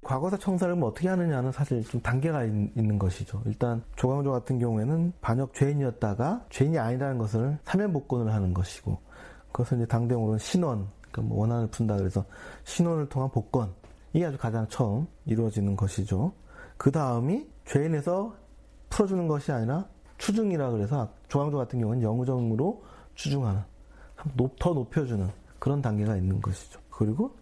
과거사 0.02 0.38
청산을 0.38 0.76
뭐 0.76 0.88
어떻게 0.88 1.08
하느냐는 1.08 1.52
사실 1.52 1.84
좀 1.84 2.00
단계가 2.00 2.44
있, 2.44 2.50
는 2.50 2.98
것이죠. 2.98 3.42
일단 3.44 3.82
조광조 3.96 4.32
같은 4.32 4.58
경우에는 4.58 5.12
반역 5.20 5.52
죄인이었다가 5.54 6.46
죄인이 6.50 6.78
아니라는 6.78 7.18
것을 7.18 7.58
사면 7.64 7.92
복권을 7.92 8.32
하는 8.32 8.54
것이고 8.54 8.98
그것을 9.52 9.78
이제 9.78 9.86
당대용으로는 9.86 10.38
신원, 10.38 10.88
그러니까 11.10 11.22
뭐 11.22 11.40
원한을 11.40 11.68
푼다 11.68 11.96
그래서 11.96 12.24
신원을 12.64 13.08
통한 13.08 13.30
복권 13.30 13.72
이게 14.12 14.24
아주 14.24 14.38
가장 14.38 14.66
처음 14.68 15.06
이루어지는 15.26 15.76
것이죠. 15.76 16.32
그 16.76 16.90
다음이 16.90 17.46
죄인에서 17.66 18.34
풀어주는 18.88 19.28
것이 19.28 19.52
아니라 19.52 19.86
추중이라 20.18 20.70
그래서 20.70 21.12
조광조 21.28 21.58
같은 21.58 21.80
경우는 21.80 22.02
영우정으로 22.02 22.82
추중하는 23.14 23.62
더 24.58 24.72
높여주는 24.72 25.28
그런 25.58 25.82
단계가 25.82 26.16
있는 26.16 26.40
것이죠. 26.40 26.80
그리고 26.90 27.36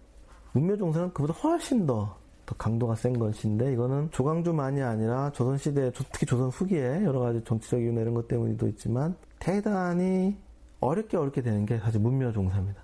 문묘종사는 0.52 1.12
그보다 1.12 1.34
훨씬 1.34 1.86
더, 1.86 2.17
더 2.48 2.54
강도가 2.56 2.94
센 2.94 3.18
것인데 3.18 3.74
이거는 3.74 4.10
조광조만이 4.10 4.80
아니라 4.80 5.30
조선시대 5.32 5.92
특히 5.92 6.24
조선 6.24 6.48
후기에 6.48 7.04
여러 7.04 7.20
가지 7.20 7.44
정치적 7.44 7.78
이유나 7.78 8.00
이런 8.00 8.14
것 8.14 8.26
때문에도 8.26 8.66
있지만 8.68 9.14
대단히 9.38 10.34
어렵게 10.80 11.18
어렵게 11.18 11.42
되는 11.42 11.66
게 11.66 11.78
사실 11.78 12.00
문묘 12.00 12.32
종사입니다. 12.32 12.82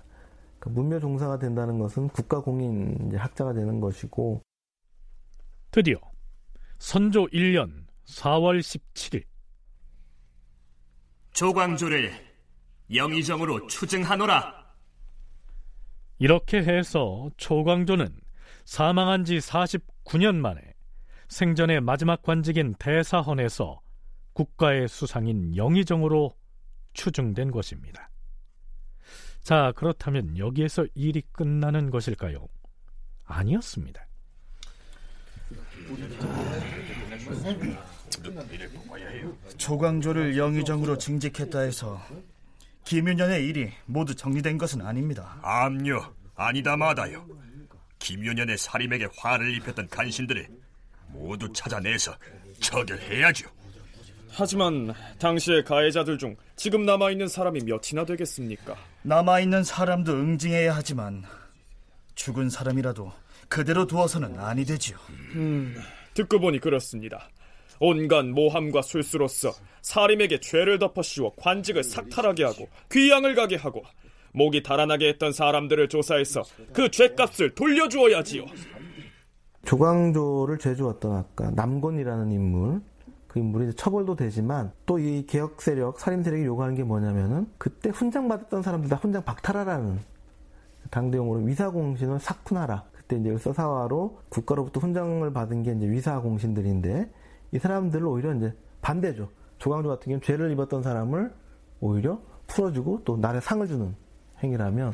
그러니까 0.59 0.79
문묘 0.79 0.99
종사가 0.99 1.39
된다는 1.39 1.79
것은 1.79 2.09
국가 2.09 2.41
공인 2.41 3.11
학자가 3.15 3.53
되는 3.53 3.79
것이고 3.79 4.43
드디어 5.71 5.97
선조 6.77 7.25
1년 7.25 7.87
4월 8.07 8.59
17일 8.59 9.23
조광조를 11.31 12.11
영의정으로 12.93 13.65
추증하노라. 13.65 14.63
이렇게 16.19 16.59
해서 16.59 17.31
초광조는 17.37 18.24
사망한 18.65 19.23
지 19.25 19.37
49년 19.37 20.35
만에 20.35 20.59
생전의 21.29 21.81
마지막 21.81 22.21
관직인 22.21 22.75
대사헌에서 22.75 23.79
국가의 24.33 24.87
수상인 24.87 25.55
영의정으로 25.55 26.35
추증된 26.93 27.51
것입니다. 27.51 28.09
자, 29.41 29.71
그렇다면 29.75 30.37
여기에서 30.37 30.85
일이 30.95 31.21
끝나는 31.31 31.89
것일까요? 31.91 32.47
아니었습니다. 33.25 34.05
조광조를 39.57 40.37
영의정으로 40.37 40.97
징직했다 40.97 41.59
해서 41.59 42.01
김윤현의 42.85 43.45
일이 43.45 43.71
모두 43.85 44.15
정리된 44.15 44.57
것은 44.57 44.81
아닙니다. 44.81 45.37
암요, 45.43 46.13
아니다 46.35 46.75
마다요. 46.75 47.44
김윤현의 47.99 48.57
살인에게 48.57 49.07
화를 49.17 49.55
입혔던 49.57 49.87
간신들을 49.89 50.47
모두 51.09 51.51
찾아내서 51.53 52.15
처결해야죠. 52.59 53.49
하지만 54.29 54.93
당시의 55.17 55.63
가해자들 55.63 56.17
중 56.17 56.35
지금 56.57 56.85
남아있는 56.85 57.27
사람이 57.27 57.61
몇이나 57.63 58.05
되겠습니까? 58.05 58.75
남아있는 59.03 59.63
사람도 59.63 60.11
응징해야 60.11 60.75
하지만 60.75 61.23
죽은 62.15 62.49
사람이라도 62.49 63.11
그대로 63.47 63.87
두어서는 63.87 64.37
아니 64.39 64.65
되지요. 64.65 64.97
음, 65.35 65.77
듣고 66.13 66.39
보니 66.39 66.59
그렇습니다. 66.59 67.29
온갖 67.79 68.25
모함과 68.25 68.81
술수로서 68.81 69.53
사림에게 69.81 70.39
죄를 70.39 70.79
덮어 70.79 71.01
씌워 71.01 71.33
관직을 71.35 71.83
삭탈하게 71.83 72.43
하고 72.43 72.69
귀양을 72.91 73.35
가게 73.35 73.55
하고 73.55 73.83
목이 74.35 74.63
달아나게 74.63 75.07
했던 75.09 75.31
사람들을 75.31 75.87
조사해서 75.89 76.43
그 76.73 76.91
죄값을 76.91 77.55
돌려주어야지요. 77.55 78.45
조광조를 79.63 80.59
죄주었던 80.59 81.15
아까 81.15 81.49
남곤이라는 81.51 82.31
인물 82.31 82.81
그 83.27 83.39
인물이 83.39 83.73
처벌도 83.73 84.15
되지만 84.15 84.71
또 84.85 84.99
이 84.99 85.25
개혁 85.25 85.61
세력 85.61 85.99
살인 85.99 86.21
세력이 86.23 86.45
요구하는 86.45 86.75
게 86.75 86.83
뭐냐면은 86.83 87.47
그때 87.57 87.89
훈장 87.89 88.27
받았던 88.27 88.61
사람들 88.61 88.89
다 88.89 88.95
훈장 88.97 89.23
박탈하라는 89.23 89.99
당대용으로 90.91 91.41
위사공신을 91.41 92.19
삭훈하라 92.19 92.83
그때 92.93 93.17
이제 93.17 93.35
서사화로 93.37 94.19
국가로부터 94.29 94.79
훈장을 94.79 95.31
받은 95.33 95.63
게 95.63 95.71
이제 95.71 95.89
위사공신들인데 95.89 97.11
이 97.53 97.59
사람들을 97.59 98.05
오히려 98.05 98.33
이제 98.35 98.53
반대죠. 98.81 99.29
조광조 99.57 99.89
같은 99.89 100.05
경우는 100.05 100.21
죄를 100.21 100.51
입었던 100.51 100.83
사람을 100.83 101.33
오히려 101.79 102.19
풀어주고 102.47 103.01
또 103.05 103.17
나라에 103.17 103.41
상을 103.41 103.65
주는 103.67 103.95
행위라면 104.43 104.93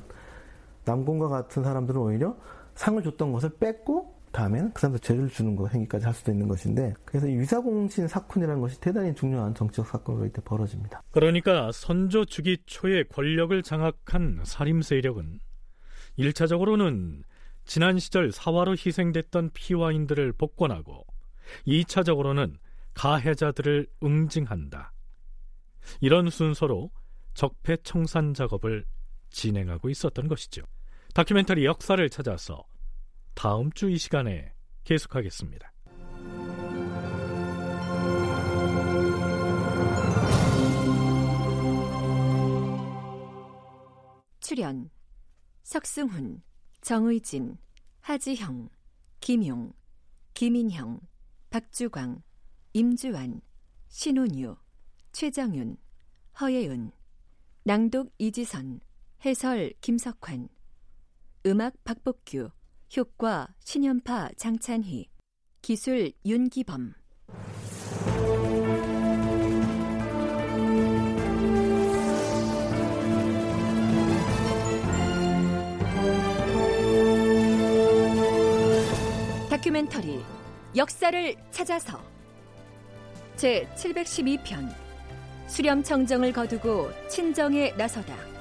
남공과 0.85 1.27
같은 1.27 1.63
사람들은 1.63 1.99
오히려 1.99 2.35
상을 2.75 3.01
줬던 3.01 3.31
것을 3.31 3.51
뺏고 3.59 4.21
다음에는 4.31 4.73
그 4.73 4.81
사람들 4.81 4.99
죄를 5.01 5.29
주는 5.29 5.55
거 5.55 5.67
행위까지 5.67 6.05
할 6.05 6.13
수도 6.13 6.31
있는 6.31 6.47
것인데 6.47 6.93
그래서 7.03 7.27
이 7.27 7.37
위사공신 7.37 8.07
사건이라는 8.07 8.61
것이 8.61 8.79
대단히 8.79 9.13
중요한 9.13 9.53
정치적 9.53 9.85
사건으로 9.85 10.25
이때 10.25 10.41
벌어집니다. 10.41 11.03
그러니까 11.11 11.71
선조 11.73 12.23
주기 12.25 12.57
초에 12.65 13.03
권력을 13.03 13.61
장악한 13.61 14.41
살림 14.45 14.81
세력은 14.81 15.39
1차적으로는 16.17 17.23
지난 17.65 17.99
시절 17.99 18.31
사화로 18.31 18.71
희생됐던 18.73 19.51
피와인들을 19.53 20.33
복권하고 20.33 21.05
2차적으로는 21.67 22.55
가해자들을 22.93 23.87
응징한다. 24.03 24.93
이런 25.99 26.29
순서로 26.29 26.91
적폐 27.33 27.77
청산 27.83 28.33
작업을 28.33 28.85
진행하고 29.31 29.89
있었던 29.89 30.27
것이죠. 30.27 30.63
다큐멘터리 31.13 31.65
역사를 31.65 32.07
찾아서 32.09 32.65
다음 33.33 33.71
주 33.71 33.89
이 33.89 33.97
시간에 33.97 34.53
계속하겠습니다. 34.83 35.71
출연 44.39 44.89
석승훈, 45.63 46.41
정의진, 46.81 47.57
하지형, 48.01 48.69
김용, 49.19 49.71
김인형, 50.33 50.99
박주광, 51.49 52.21
임주환, 52.73 53.41
신혼유, 53.87 54.55
최정윤, 55.11 55.77
허예은, 56.39 56.91
낭독 57.63 58.11
이지선, 58.17 58.81
해설 59.23 59.71
김석환, 59.81 60.49
음악 61.45 61.75
박복규, 61.83 62.49
효과 62.97 63.49
신연파 63.59 64.31
장찬희, 64.35 65.09
기술 65.61 66.11
윤기범. 66.25 66.95
다큐멘터리 79.51 80.25
역사를 80.75 81.35
찾아서. 81.51 82.03
제 83.35 83.69
712편. 83.75 84.75
수렴 85.45 85.83
청정을 85.83 86.33
거두고 86.33 86.89
친정에 87.07 87.71
나서다 87.73 88.40